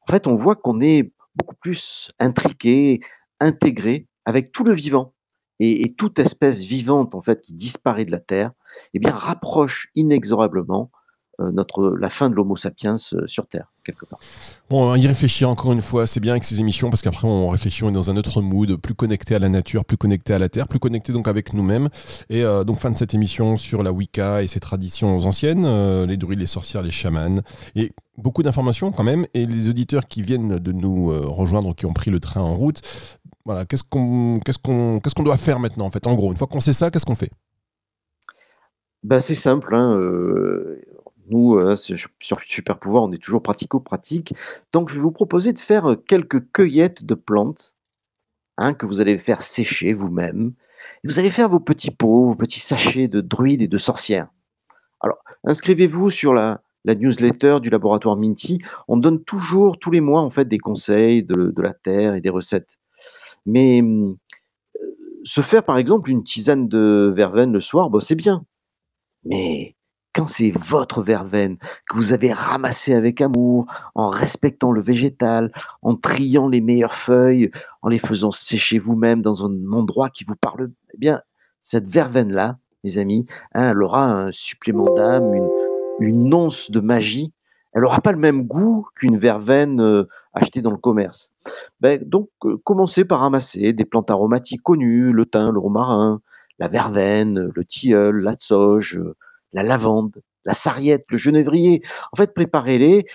En 0.09 0.11
fait, 0.11 0.27
on 0.27 0.37
voit 0.37 0.57
qu'on 0.57 0.81
est 0.81 1.13
beaucoup 1.35 1.55
plus 1.55 2.13
intriqué, 2.19 3.01
intégré 3.39 4.07
avec 4.25 4.53
tout 4.53 4.65
le 4.65 4.73
vivant. 4.73 5.13
Et, 5.59 5.95
toute 5.99 6.19
espèce 6.19 6.63
vivante 6.63 7.15
en 7.15 7.21
fait 7.21 7.43
qui 7.43 7.53
disparaît 7.53 8.07
de 8.07 8.13
la 8.13 8.21
Terre, 8.21 8.53
eh 8.95 8.99
bien 8.99 9.11
rapproche 9.11 9.89
inexorablement 9.95 10.91
euh, 10.95 10.96
notre, 11.39 11.97
la 11.99 12.09
fin 12.09 12.31
de 12.31 12.35
l'Homo 12.35 12.57
sapiens 12.57 12.95
euh, 13.13 13.27
sur 13.27 13.47
Terre, 13.47 13.73
quelque 13.85 14.07
part. 14.07 14.19
Bon, 14.71 14.95
y 14.95 15.07
réfléchir 15.07 15.51
encore 15.51 15.73
une 15.73 15.83
fois, 15.83 16.07
c'est 16.07 16.21
bien 16.21 16.33
avec 16.33 16.45
ces 16.45 16.61
émissions 16.61 16.89
parce 16.91 17.03
qu'après 17.03 17.29
on 17.29 17.49
réfléchit, 17.49 17.85
on 17.85 17.91
est 17.91 17.93
dans 17.93 18.11
un 18.11 18.17
autre 18.17 18.41
mood, 18.41 18.77
plus 18.77 18.95
connecté 18.95 19.35
à 19.35 19.39
la 19.39 19.49
nature, 19.49 19.85
plus 19.85 19.97
connecté 19.97 20.33
à 20.33 20.39
la 20.39 20.49
Terre, 20.49 20.67
plus 20.67 20.79
connecté 20.79 21.13
donc 21.13 21.29
avec 21.29 21.53
nous-mêmes. 21.53 21.89
Et 22.31 22.43
euh, 22.45 22.65
donc 22.65 22.79
fin 22.79 22.91
de 22.91 22.97
cette 22.97 23.15
émission 23.15 23.57
sur 23.57 23.83
la 23.83 23.93
Wicca 23.93 24.43
et 24.43 24.49
ses 24.49 24.61
traditions 24.61 25.19
anciennes, 25.19 25.67
les 26.07 26.17
druides, 26.17 26.41
les 26.41 26.47
sorcières, 26.47 26.83
les 26.83 26.91
chamans. 26.91 27.43
Et 27.75 27.93
beaucoup 28.17 28.43
d'informations 28.43 28.91
quand 28.93 29.05
même. 29.05 29.27
Et 29.35 29.47
les 29.47 29.69
auditeurs 29.69 30.09
qui 30.09 30.23
viennent 30.23 30.59
de 30.59 30.73
nous 30.73 31.09
rejoindre, 31.33 31.75
qui 31.75 31.87
ont 31.87 31.93
pris 31.93 32.11
le 32.11 32.21
train 32.21 32.41
en 32.41 32.55
route, 32.55 32.81
voilà, 33.45 33.65
qu'est-ce 33.65 33.85
qu'on 33.85 34.41
qu'est-ce 34.45 34.59
qu'on 34.59 35.01
qu'est-ce 35.01 35.15
qu'on 35.15 35.23
doit 35.23 35.37
faire 35.37 35.61
maintenant 35.61 35.87
en 35.87 35.91
fait? 35.91 36.07
En 36.07 36.15
gros, 36.15 36.33
une 36.33 36.39
fois 36.39 36.47
qu'on 36.47 36.61
sait 36.61 36.73
ça, 36.73 36.91
qu'est-ce 36.91 37.07
qu'on 37.07 37.15
fait? 37.15 37.31
Ben, 39.03 39.21
c'est 39.21 39.37
simple, 39.37 39.73
hein, 39.73 39.97
nous, 41.31 41.57
euh, 41.57 41.77
sur 41.77 42.41
Super 42.43 42.79
Pouvoir, 42.79 43.05
on 43.05 43.13
est 43.13 43.23
toujours 43.23 43.43
pratico-pratique. 43.43 44.35
Donc, 44.73 44.89
je 44.89 44.95
vais 44.95 45.01
vous 45.01 45.13
proposer 45.13 45.53
de 45.53 45.59
faire 45.59 45.91
euh, 45.91 45.97
quelques 45.97 46.51
cueillettes 46.53 47.05
de 47.05 47.15
plantes 47.15 47.77
hein, 48.59 48.75
que 48.75 48.87
vous 48.87 49.01
allez 49.01 49.19
faire 49.19 49.43
sécher 49.43 49.93
vous-même. 49.93 50.53
vous 51.05 51.19
allez 51.19 51.31
faire 51.31 51.49
vos 51.49 51.61
petits 51.61 51.91
pots, 51.91 52.27
vos 52.27 52.35
petits 52.35 52.61
sachets 52.61 53.09
de 53.09 53.21
druides 53.21 53.63
et 53.63 53.69
de 53.69 53.79
sorcières. 53.79 54.29
Alors, 55.01 55.19
inscrivez-vous 55.45 56.11
sur 56.11 56.35
la, 56.35 56.63
newsletter 56.85 57.59
du 57.61 57.71
laboratoire 57.71 58.17
Minty. 58.17 58.59
On 58.89 58.97
donne 58.97 59.23
toujours, 59.25 59.79
tous 59.79 59.91
les 59.91 60.01
mois, 60.01 60.23
en 60.23 60.31
fait, 60.31 60.47
des 60.47 60.59
conseils 60.59 61.23
de, 61.25 61.53
la 61.61 61.75
terre 61.75 62.15
et 62.15 62.21
des 62.21 62.31
recettes. 62.31 62.79
Mais 63.45 63.83
euh, 63.83 64.15
se 65.25 65.41
faire, 65.41 65.65
par 65.65 65.79
exemple, 65.79 66.11
une 66.11 66.25
tisane 66.25 66.69
de 66.69 67.13
verveine 67.15 67.53
le 67.53 67.61
soir, 67.61 67.91
bon, 67.91 68.01
c'est 68.01 68.15
bien. 68.15 68.45
Mais 69.25 69.76
quand 70.17 70.27
c'est 70.27 70.51
votre 70.51 71.03
verveine 71.03 71.59
que 71.91 71.97
vous 71.97 72.15
avez 72.15 72.33
ramassé 72.33 72.95
avec 72.95 73.21
amour, 73.21 73.67
en 73.95 74.09
respectant 74.09 74.73
le 74.73 74.81
végétal, 74.81 75.53
en 75.83 75.95
triant 75.95 76.49
les 76.49 76.63
meilleures 76.63 76.95
feuilles, 76.95 77.51
en 77.83 77.91
les 77.91 77.99
faisant 77.99 78.31
sécher 78.31 78.79
vous-même 78.79 79.21
dans 79.21 79.45
un 79.45 79.73
endroit 79.73 80.09
qui 80.09 80.25
vous 80.25 80.35
parle, 80.35 80.71
eh 80.95 80.99
bien, 80.99 81.21
cette 81.61 81.87
verveine-là, 81.87 82.57
mes 82.83 82.97
amis, 82.97 83.27
hein, 83.53 83.73
elle 83.73 83.83
aura 83.83 84.11
un 84.11 84.33
supplément 84.33 84.91
d'âme, 84.95 85.35
une, 86.01 86.33
once 86.33 86.71
de 86.71 86.81
magie. 86.81 87.35
Elle 87.75 87.83
n'aura 87.83 88.01
pas 88.01 88.13
le 88.13 88.19
même 88.19 88.45
goût 88.45 88.87
qu'une 88.95 89.19
verveine 89.19 89.83
euh, 89.83 90.05
achetée 90.33 90.63
dans 90.63 90.71
le 90.71 90.79
commerce. 90.79 91.33
Ben, 91.81 92.03
donc, 92.03 92.31
euh, 92.47 92.57
commencez 92.65 93.05
par 93.05 93.21
ramasser 93.21 93.75
des 93.75 93.85
plantes 93.85 94.11
aromatiques 94.11 94.63
connues, 94.63 95.13
le 95.13 95.27
thym, 95.27 95.53
le 95.53 95.59
romarin, 95.59 96.23
la 96.59 96.69
verveine, 96.69 97.51
le 97.55 97.65
tilleul, 97.65 98.21
la 98.21 98.33
sauge, 98.33 98.99
la 99.57 99.63
lavande, 99.63 100.23
la 100.45 100.55
sarriette, 100.55 101.07
le 101.11 101.17
genévrier. 101.17 101.83
En 102.13 102.17
fait, 102.17 102.35
préparez-les 102.35 103.07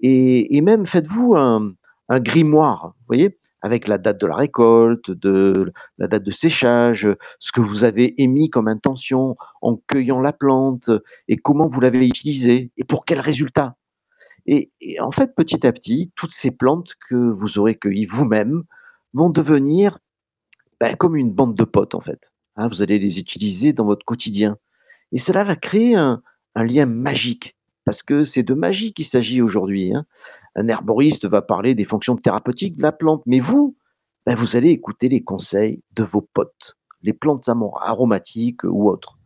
et, 0.00 0.60
même 0.62 0.86
faites-vous 0.86 1.34
un, 1.34 1.74
grimoire, 2.08 2.94
vous 3.00 3.06
voyez, 3.08 3.38
avec 3.60 3.88
la 3.88 3.98
date 3.98 4.20
de 4.20 4.26
la 4.26 4.36
récolte, 4.36 5.10
de 5.10 5.72
la 5.98 6.06
date 6.06 6.22
de 6.22 6.30
séchage, 6.30 7.08
ce 7.40 7.52
que 7.52 7.60
vous 7.60 7.82
avez 7.82 8.22
émis 8.22 8.48
comme 8.48 8.68
intention 8.68 9.36
en 9.60 9.76
cueillant 9.76 10.20
la 10.20 10.32
plante 10.32 10.90
et 11.26 11.36
comment 11.36 11.68
vous 11.68 11.80
l'avez 11.80 12.06
utilisée 12.06 12.70
et 12.76 12.84
pour 12.84 13.04
quel 13.04 13.18
résultat. 13.20 13.74
Et, 14.46 14.70
en 15.00 15.10
fait, 15.10 15.34
petit 15.34 15.66
à 15.66 15.72
petit, 15.72 16.12
toutes 16.14 16.30
ces 16.30 16.52
plantes 16.52 16.94
que 17.10 17.16
vous 17.16 17.58
aurez 17.58 17.74
cueillies 17.74 18.06
vous-même 18.06 18.62
vont 19.12 19.30
devenir 19.30 19.98
ben, 20.80 20.96
comme 20.96 21.16
une 21.16 21.32
bande 21.32 21.56
de 21.56 21.64
potes, 21.64 21.96
en 21.96 22.00
fait. 22.00 22.32
Hein, 22.56 22.68
vous 22.68 22.80
allez 22.82 23.00
les 23.00 23.18
utiliser 23.18 23.72
dans 23.72 23.84
votre 23.84 24.06
quotidien. 24.06 24.56
Et 25.12 25.18
cela 25.18 25.44
va 25.44 25.56
créer 25.56 25.94
un, 25.96 26.22
lien 26.56 26.86
magique, 26.86 27.56
parce 27.84 28.02
que 28.02 28.24
c'est 28.24 28.42
de 28.42 28.52
magie 28.52 28.92
qu'il 28.92 29.04
s'agit 29.04 29.40
aujourd'hui. 29.40 29.94
Hein. 29.94 30.04
Un 30.56 30.66
herboriste 30.66 31.26
va 31.26 31.40
parler 31.40 31.76
des 31.76 31.84
fonctions 31.84 32.16
thérapeutiques 32.16 32.76
de 32.76 32.82
la 32.82 32.90
plante, 32.90 33.22
mais 33.26 33.38
vous, 33.38 33.76
ben, 34.26 34.34
vous 34.34 34.56
allez 34.56 34.70
écouter 34.70 35.08
les 35.08 35.22
conseils 35.22 35.82
de 35.92 36.02
vos 36.02 36.20
potes, 36.20 36.76
les 37.02 37.12
plantes 37.12 37.48
aromatiques 37.48 38.64
ou 38.64 38.90
autres. 38.90 39.18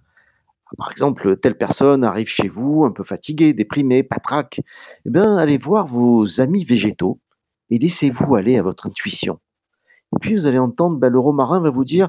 Par 0.77 0.91
exemple, 0.91 1.37
telle 1.37 1.57
personne 1.57 2.05
arrive 2.05 2.29
chez 2.29 2.49
vous 2.49 2.85
un 2.85 2.93
peu 2.93 3.05
fatiguée, 3.05 3.53
déprimée, 3.53 4.03
patraque. 4.03 4.61
Eh 5.05 5.11
bien, 5.11 5.37
allez 5.37 5.59
voir 5.59 5.87
vos 5.87 6.41
amis 6.41 6.65
végétaux 6.65 7.19
et 7.71 7.79
laissez-vous 7.79 8.35
aller 8.35 8.59
à 8.59 8.63
votre 8.63 8.87
intuition. 8.87 9.39
Et 10.15 10.19
puis, 10.21 10.35
vous 10.35 10.47
allez 10.47 10.59
entendre, 10.59 10.99
ben, 10.99 11.09
le 11.09 11.19
romarin 11.19 11.61
va 11.61 11.71
vous 11.71 11.85
dire, 11.85 12.09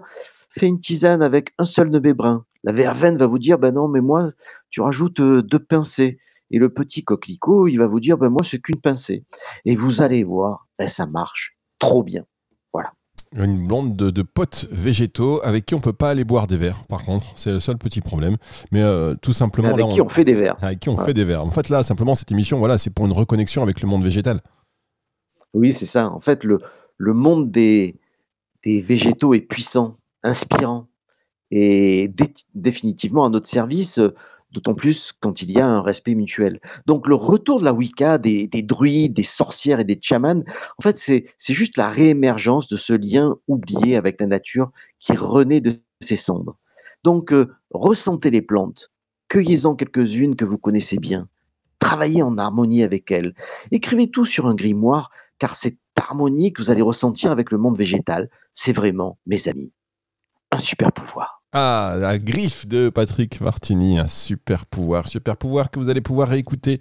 fais 0.50 0.68
une 0.68 0.80
tisane 0.80 1.22
avec 1.22 1.54
un 1.58 1.66
seul 1.66 1.90
nebé 1.90 2.14
brun. 2.14 2.46
La 2.64 2.72
verveine 2.72 3.18
va 3.18 3.28
vous 3.28 3.40
dire, 3.40 3.60
ben 3.60 3.74
non, 3.74 3.88
mais 3.88 4.02
moi, 4.02 4.30
tu 4.70 4.82
rajoutes 4.82 5.22
deux 5.22 5.60
pincées. 5.60 6.18
Et 6.52 6.60
le 6.60 6.70
petit 6.70 7.04
coquelicot, 7.04 7.68
il 7.68 7.78
va 7.78 7.88
vous 7.88 8.00
dire, 8.00 8.18
ben 8.18 8.30
moi, 8.30 8.44
c'est 8.44 8.60
qu'une 8.60 8.80
pincée. 8.80 9.26
Et 9.66 9.76
vous 9.76 10.02
allez 10.02 10.24
voir, 10.24 10.68
ben 10.78 10.88
ça 10.88 11.06
marche 11.08 11.58
trop 11.80 12.04
bien. 12.04 12.26
Voilà. 12.72 12.94
Une 13.36 13.68
bande 13.68 13.96
de, 13.96 14.22
potes 14.22 14.68
végétaux 14.72 15.42
avec 15.44 15.66
qui 15.66 15.74
on 15.74 15.82
peut 15.82 15.94
pas 15.94 16.12
aller 16.12 16.24
boire 16.24 16.46
des 16.46 16.58
verres, 16.58 16.86
par 16.88 17.04
contre. 17.04 17.26
C'est 17.36 17.52
le 17.52 17.60
seul 17.60 17.78
petit 17.78 18.02
problème. 18.02 18.38
Mais 18.72 18.84
tout 19.22 19.34
simplement. 19.34 19.70
Avec 19.70 19.90
qui 19.90 20.02
on... 20.02 20.10
fait 20.10 20.26
des 20.26 20.36
verres. 20.36 20.56
Avec 20.62 20.80
qui 20.80 20.90
on 20.90 20.98
fait 20.98 21.16
des 21.16 21.26
verres. 21.26 21.44
En 21.44 21.50
fait, 21.50 21.70
là, 21.70 21.82
simplement, 21.82 22.14
cette 22.14 22.32
émission, 22.32 22.60
voilà, 22.60 22.78
c'est 22.78 22.92
pour 22.92 23.08
une 23.08 23.14
reconnexion 23.14 23.64
avec 23.64 23.82
le 23.82 23.88
monde 23.88 24.04
végétal. 24.04 24.40
Oui, 25.56 25.74
c'est 25.74 25.88
ça. 25.88 26.12
En 26.12 26.20
fait, 26.20 26.44
le, 26.44 26.60
le 26.98 27.14
monde 27.14 27.52
des, 27.52 28.00
des 28.64 28.82
végétaux 28.82 29.34
est 29.34 29.42
puissant, 29.42 29.98
inspirant 30.22 30.88
et 31.56 32.12
définitivement 32.56 33.26
à 33.26 33.30
notre 33.30 33.48
service, 33.48 34.00
euh, 34.00 34.16
d'autant 34.54 34.74
plus 34.74 35.14
quand 35.20 35.44
il 35.44 35.52
y 35.52 35.60
a 35.60 35.68
un 35.68 35.84
respect 35.84 36.16
mutuel. 36.16 36.60
Donc 36.88 37.08
le 37.08 37.14
retour 37.14 37.60
de 37.60 37.66
la 37.66 37.74
Wicca, 37.74 38.18
des, 38.18 38.48
druides, 38.64 39.14
des 39.14 39.24
sorcières 39.24 39.80
et 39.80 39.84
des 39.84 40.00
chamans, 40.02 40.44
en 40.80 40.82
fait, 40.82 40.98
c'est 40.98 41.54
juste 41.54 41.78
la 41.78 41.90
réémergence 41.90 42.68
de 42.70 42.78
ce 42.78 42.94
lien 42.94 43.38
oublié 43.48 43.96
avec 43.96 44.20
la 44.20 44.26
nature 44.26 44.72
qui 45.00 45.14
renaît 45.14 45.62
de 45.62 45.80
ses 46.02 46.16
cendres. 46.16 46.58
Donc 47.04 47.32
euh, 47.32 47.54
ressentez 47.70 48.32
les 48.32 48.42
plantes, 48.42 48.92
cueillez-en 49.28 49.76
quelques-unes 49.76 50.36
que 50.36 50.46
vous 50.46 50.58
connaissez 50.58 50.98
bien, 50.98 51.28
travaillez 51.78 52.24
en 52.24 52.40
harmonie 52.40 52.82
avec 52.82 53.12
elles, 53.12 53.36
écrivez 53.70 54.10
tout 54.10 54.26
sur 54.26 54.48
un 54.48 54.56
grimoire, 54.56 55.12
car 55.38 55.54
cette 55.54 55.78
harmonie 55.96 56.52
que 56.52 56.64
vous 56.64 56.72
allez 56.72 56.82
ressentir 56.82 57.30
avec 57.32 57.52
le 57.52 57.60
monde 57.60 57.78
végétal, 57.78 58.30
c'est 58.54 58.74
vraiment, 58.74 59.20
mes 59.28 59.48
amis, 59.48 59.72
un 60.52 60.58
super 60.58 60.92
pouvoir. 60.92 61.43
Ah, 61.56 61.96
la 62.00 62.18
griffe 62.18 62.68
de 62.68 62.90
Patrick 62.90 63.40
Martini, 63.40 64.00
un 64.00 64.08
super 64.08 64.66
pouvoir, 64.66 65.08
super 65.08 65.38
pouvoir 65.38 65.70
que 65.70 65.78
vous 65.78 65.90
allez 65.90 66.02
pouvoir 66.02 66.30
réécouter 66.30 66.80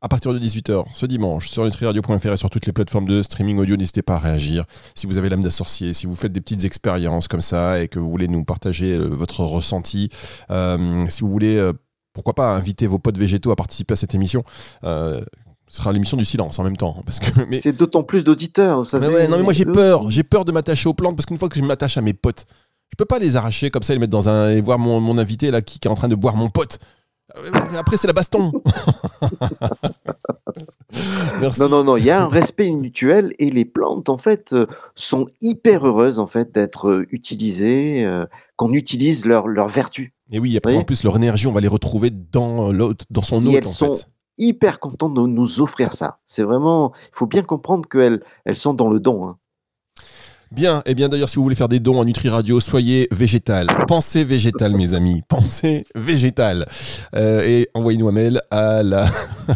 à 0.00 0.08
partir 0.08 0.32
de 0.32 0.38
18h 0.38 0.86
ce 0.94 1.04
dimanche 1.04 1.50
sur 1.50 1.62
nutriradio.fr 1.62 2.32
et 2.32 2.36
sur 2.38 2.48
toutes 2.48 2.64
les 2.64 2.72
plateformes 2.72 3.06
de 3.06 3.22
streaming 3.22 3.58
audio. 3.58 3.76
N'hésitez 3.76 4.00
pas 4.00 4.14
à 4.14 4.18
réagir. 4.18 4.64
Si 4.94 5.06
vous 5.06 5.18
avez 5.18 5.28
l'âme 5.28 5.42
d'assorcier, 5.42 5.92
si 5.92 6.06
vous 6.06 6.14
faites 6.14 6.32
des 6.32 6.40
petites 6.40 6.64
expériences 6.64 7.28
comme 7.28 7.42
ça 7.42 7.82
et 7.82 7.88
que 7.88 7.98
vous 7.98 8.10
voulez 8.10 8.26
nous 8.26 8.44
partager 8.44 8.94
euh, 8.94 9.08
votre 9.08 9.44
ressenti, 9.44 10.08
euh, 10.50 11.04
si 11.10 11.20
vous 11.20 11.28
voulez, 11.28 11.58
euh, 11.58 11.74
pourquoi 12.14 12.32
pas, 12.32 12.48
inviter 12.48 12.86
vos 12.86 12.98
potes 12.98 13.18
végétaux 13.18 13.50
à 13.50 13.56
participer 13.56 13.92
à 13.92 13.96
cette 13.96 14.14
émission. 14.14 14.42
ce 14.82 15.22
sera 15.68 15.92
l'émission 15.92 16.16
du 16.16 16.24
silence 16.24 16.58
en 16.58 16.64
même 16.64 16.78
temps. 16.78 17.02
Parce 17.04 17.20
que, 17.20 17.26
mais... 17.50 17.60
C'est 17.60 17.76
d'autant 17.76 18.04
plus 18.04 18.24
d'auditeurs, 18.24 18.78
vous 18.78 18.84
savez. 18.84 19.08
Mais 19.08 19.28
non, 19.28 19.36
mais 19.36 19.42
moi 19.42 19.52
j'ai 19.52 19.66
peur. 19.66 20.10
J'ai 20.10 20.22
peur 20.22 20.46
de 20.46 20.52
m'attacher 20.52 20.88
aux 20.88 20.94
plantes 20.94 21.14
parce 21.14 21.26
qu'une 21.26 21.38
fois 21.38 21.50
que 21.50 21.58
je 21.58 21.64
m'attache 21.64 21.98
à 21.98 22.00
mes 22.00 22.14
potes, 22.14 22.46
je 22.94 22.96
peux 22.96 23.06
pas 23.06 23.18
les 23.18 23.34
arracher 23.34 23.70
comme 23.70 23.82
ça 23.82 23.92
et 23.92 23.96
les 23.96 24.00
mettre 24.00 24.12
dans 24.12 24.28
un 24.28 24.50
et 24.50 24.60
voir 24.60 24.78
mon, 24.78 25.18
invité 25.18 25.50
là 25.50 25.62
qui, 25.62 25.80
est 25.82 25.88
en 25.88 25.96
train 25.96 26.06
de 26.06 26.14
boire 26.14 26.36
mon 26.36 26.48
pote. 26.48 26.78
Euh, 27.36 27.50
après, 27.76 27.96
c'est 27.96 28.06
la 28.06 28.12
baston. 28.12 28.52
Non, 31.58 31.68
non, 31.68 31.82
non, 31.82 31.96
il 31.96 32.04
y 32.04 32.10
a 32.10 32.22
un 32.22 32.28
respect 32.28 32.70
mutuel 32.70 33.34
et 33.40 33.50
les 33.50 33.64
plantes, 33.64 34.08
en 34.08 34.16
fait, 34.16 34.52
euh, 34.52 34.66
sont 34.94 35.26
hyper 35.40 35.84
heureuses, 35.84 36.20
en 36.20 36.28
fait, 36.28 36.54
d'être 36.54 36.88
euh, 36.88 37.06
utilisées, 37.10 38.08
qu'on 38.54 38.72
utilise 38.72 39.24
leurs 39.24 39.48
leur 39.48 39.66
vertus. 39.66 40.12
Et 40.30 40.38
oui, 40.38 40.56
après, 40.56 40.76
en 40.76 40.84
plus, 40.84 41.02
leur 41.02 41.16
énergie, 41.16 41.48
on 41.48 41.52
va 41.52 41.60
les 41.60 41.68
retrouver 41.68 42.10
dans, 42.10 42.72
dans 42.72 43.22
son 43.22 43.44
hôte, 43.44 43.66
en 43.66 43.72
fait. 43.72 44.08
hyper 44.38 44.78
contentes 44.78 45.14
de 45.14 45.22
nous 45.22 45.60
offrir 45.60 45.92
ça. 45.92 46.20
C'est 46.24 46.44
vraiment, 46.44 46.92
il 47.12 47.18
faut 47.18 47.26
bien 47.26 47.42
comprendre 47.42 47.88
qu'elles 47.88 48.22
elles 48.44 48.56
sont 48.56 48.72
dans 48.72 48.88
le 48.88 49.00
don. 49.00 49.26
hein. 49.26 49.38
Bien, 50.52 50.82
et 50.86 50.94
bien 50.94 51.08
d'ailleurs, 51.08 51.28
si 51.28 51.36
vous 51.36 51.42
voulez 51.42 51.56
faire 51.56 51.68
des 51.68 51.80
dons 51.80 51.98
en 51.98 52.04
Nutri 52.04 52.28
Radio, 52.28 52.60
soyez 52.60 53.08
végétal. 53.10 53.66
Pensez 53.86 54.24
végétal, 54.24 54.74
mes 54.76 54.94
amis. 54.94 55.22
Pensez 55.28 55.84
végétal. 55.94 56.66
Euh, 57.14 57.42
et 57.42 57.68
envoyez-nous 57.74 58.08
un 58.08 58.12
mail 58.12 58.40
à 58.50 58.82
la 58.82 59.06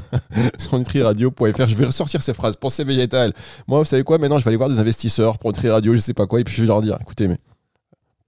sur 0.58 0.78
nutriradio.fr. 0.78 1.68
Je 1.68 1.74
vais 1.74 1.86
ressortir 1.86 2.22
ces 2.22 2.34
phrases. 2.34 2.56
Pensez 2.56 2.84
végétal. 2.84 3.32
Moi, 3.66 3.78
vous 3.78 3.84
savez 3.84 4.02
quoi? 4.02 4.18
Maintenant, 4.18 4.38
je 4.38 4.44
vais 4.44 4.48
aller 4.48 4.56
voir 4.56 4.68
des 4.68 4.80
investisseurs 4.80 5.38
pour 5.38 5.52
Nutri 5.52 5.68
Radio, 5.70 5.94
je 5.94 6.00
sais 6.00 6.14
pas 6.14 6.26
quoi, 6.26 6.40
et 6.40 6.44
puis 6.44 6.54
je 6.54 6.62
vais 6.62 6.68
leur 6.68 6.82
dire 6.82 6.98
écoutez, 7.00 7.28
mais 7.28 7.38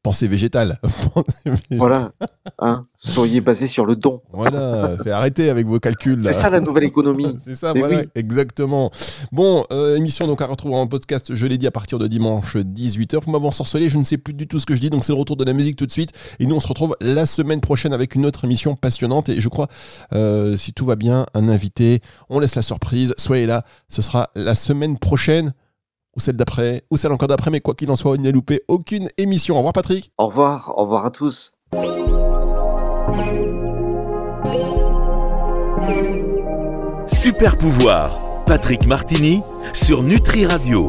pensez 0.03 0.27
végétal. 0.27 0.79
Voilà. 1.73 2.13
Hein. 2.59 2.87
Soyez 2.97 3.41
basés 3.41 3.67
sur 3.67 3.87
le 3.87 3.97
don. 3.97 4.23
Voilà, 4.33 4.97
fait 5.03 5.11
arrêter 5.11 5.51
avec 5.51 5.67
vos 5.67 5.81
calculs. 5.81 6.21
C'est 6.21 6.33
ça 6.33 6.51
la 6.51 6.61
nouvelle 6.61 6.85
économie. 6.85 7.37
C'est 7.45 7.55
ça, 7.55 7.73
Mais 7.73 7.81
voilà, 7.81 7.99
oui. 8.01 8.05
exactement. 8.15 8.91
Bon, 9.33 9.65
euh, 9.73 9.97
émission 9.97 10.27
donc 10.27 10.41
à 10.43 10.47
retrouver 10.47 10.77
en 10.77 10.87
podcast, 10.87 11.35
je 11.35 11.47
l'ai 11.47 11.59
dit, 11.59 11.67
à 11.67 11.71
partir 11.71 11.99
de 11.99 12.07
dimanche 12.07 12.57
18h. 12.57 13.21
Vous 13.25 13.31
m'avez 13.31 13.47
ensorcelé, 13.47 13.89
je 13.89 13.99
ne 13.99 14.05
sais 14.05 14.19
plus 14.19 14.35
du 14.35 14.47
tout 14.47 14.59
ce 14.59 14.67
que 14.67 14.75
je 14.75 14.81
dis, 14.81 14.91
donc 14.91 15.05
c'est 15.05 15.13
le 15.13 15.19
retour 15.19 15.37
de 15.37 15.45
la 15.45 15.53
musique 15.53 15.77
tout 15.77 15.87
de 15.87 15.93
suite. 15.93 16.11
Et 16.39 16.47
nous, 16.47 16.57
on 16.57 16.61
se 16.61 16.69
retrouve 16.69 16.97
la 17.01 17.27
semaine 17.27 17.61
prochaine 17.61 17.93
avec 17.93 18.15
une 18.15 18.27
autre 18.27 18.45
émission 18.45 18.77
passionnante. 18.77 19.29
Et 19.29 19.41
je 19.41 19.49
crois, 19.49 19.69
euh, 20.13 20.57
si 20.57 20.73
tout 20.73 20.85
va 20.85 20.97
bien, 20.97 21.27
un 21.35 21.49
invité. 21.49 22.01
On 22.29 22.39
laisse 22.41 22.55
la 22.55 22.63
surprise. 22.63 23.15
Soyez 23.17 23.47
là, 23.47 23.65
ce 23.89 24.03
sera 24.03 24.31
la 24.35 24.55
semaine 24.55 24.99
prochaine, 24.99 25.53
ou 26.17 26.21
celle 26.21 26.37
d'après, 26.37 26.83
ou 26.91 26.97
celle 26.97 27.13
encore 27.13 27.29
d'après, 27.29 27.51
mais 27.51 27.61
quoi 27.61 27.75
qu'il 27.75 27.91
en 27.91 27.97
soit, 27.97 28.17
il 28.17 28.23
n'y 28.23 28.29
a 28.29 28.33
loupé 28.33 28.63
aucune 28.69 29.09
émission. 29.19 29.55
Au 29.55 29.59
revoir, 29.59 29.73
Patrick. 29.73 30.13
Au 30.19 30.27
revoir. 30.27 30.73
Au 30.77 30.83
revoir 30.83 31.07
à 31.07 31.11
tous. 31.11 31.57
Super 37.07 37.59
pouvoir, 37.59 38.19
Patrick 38.47 38.87
Martini 38.87 39.43
sur 39.73 40.03
Nutri 40.03 40.47
Radio. 40.47 40.89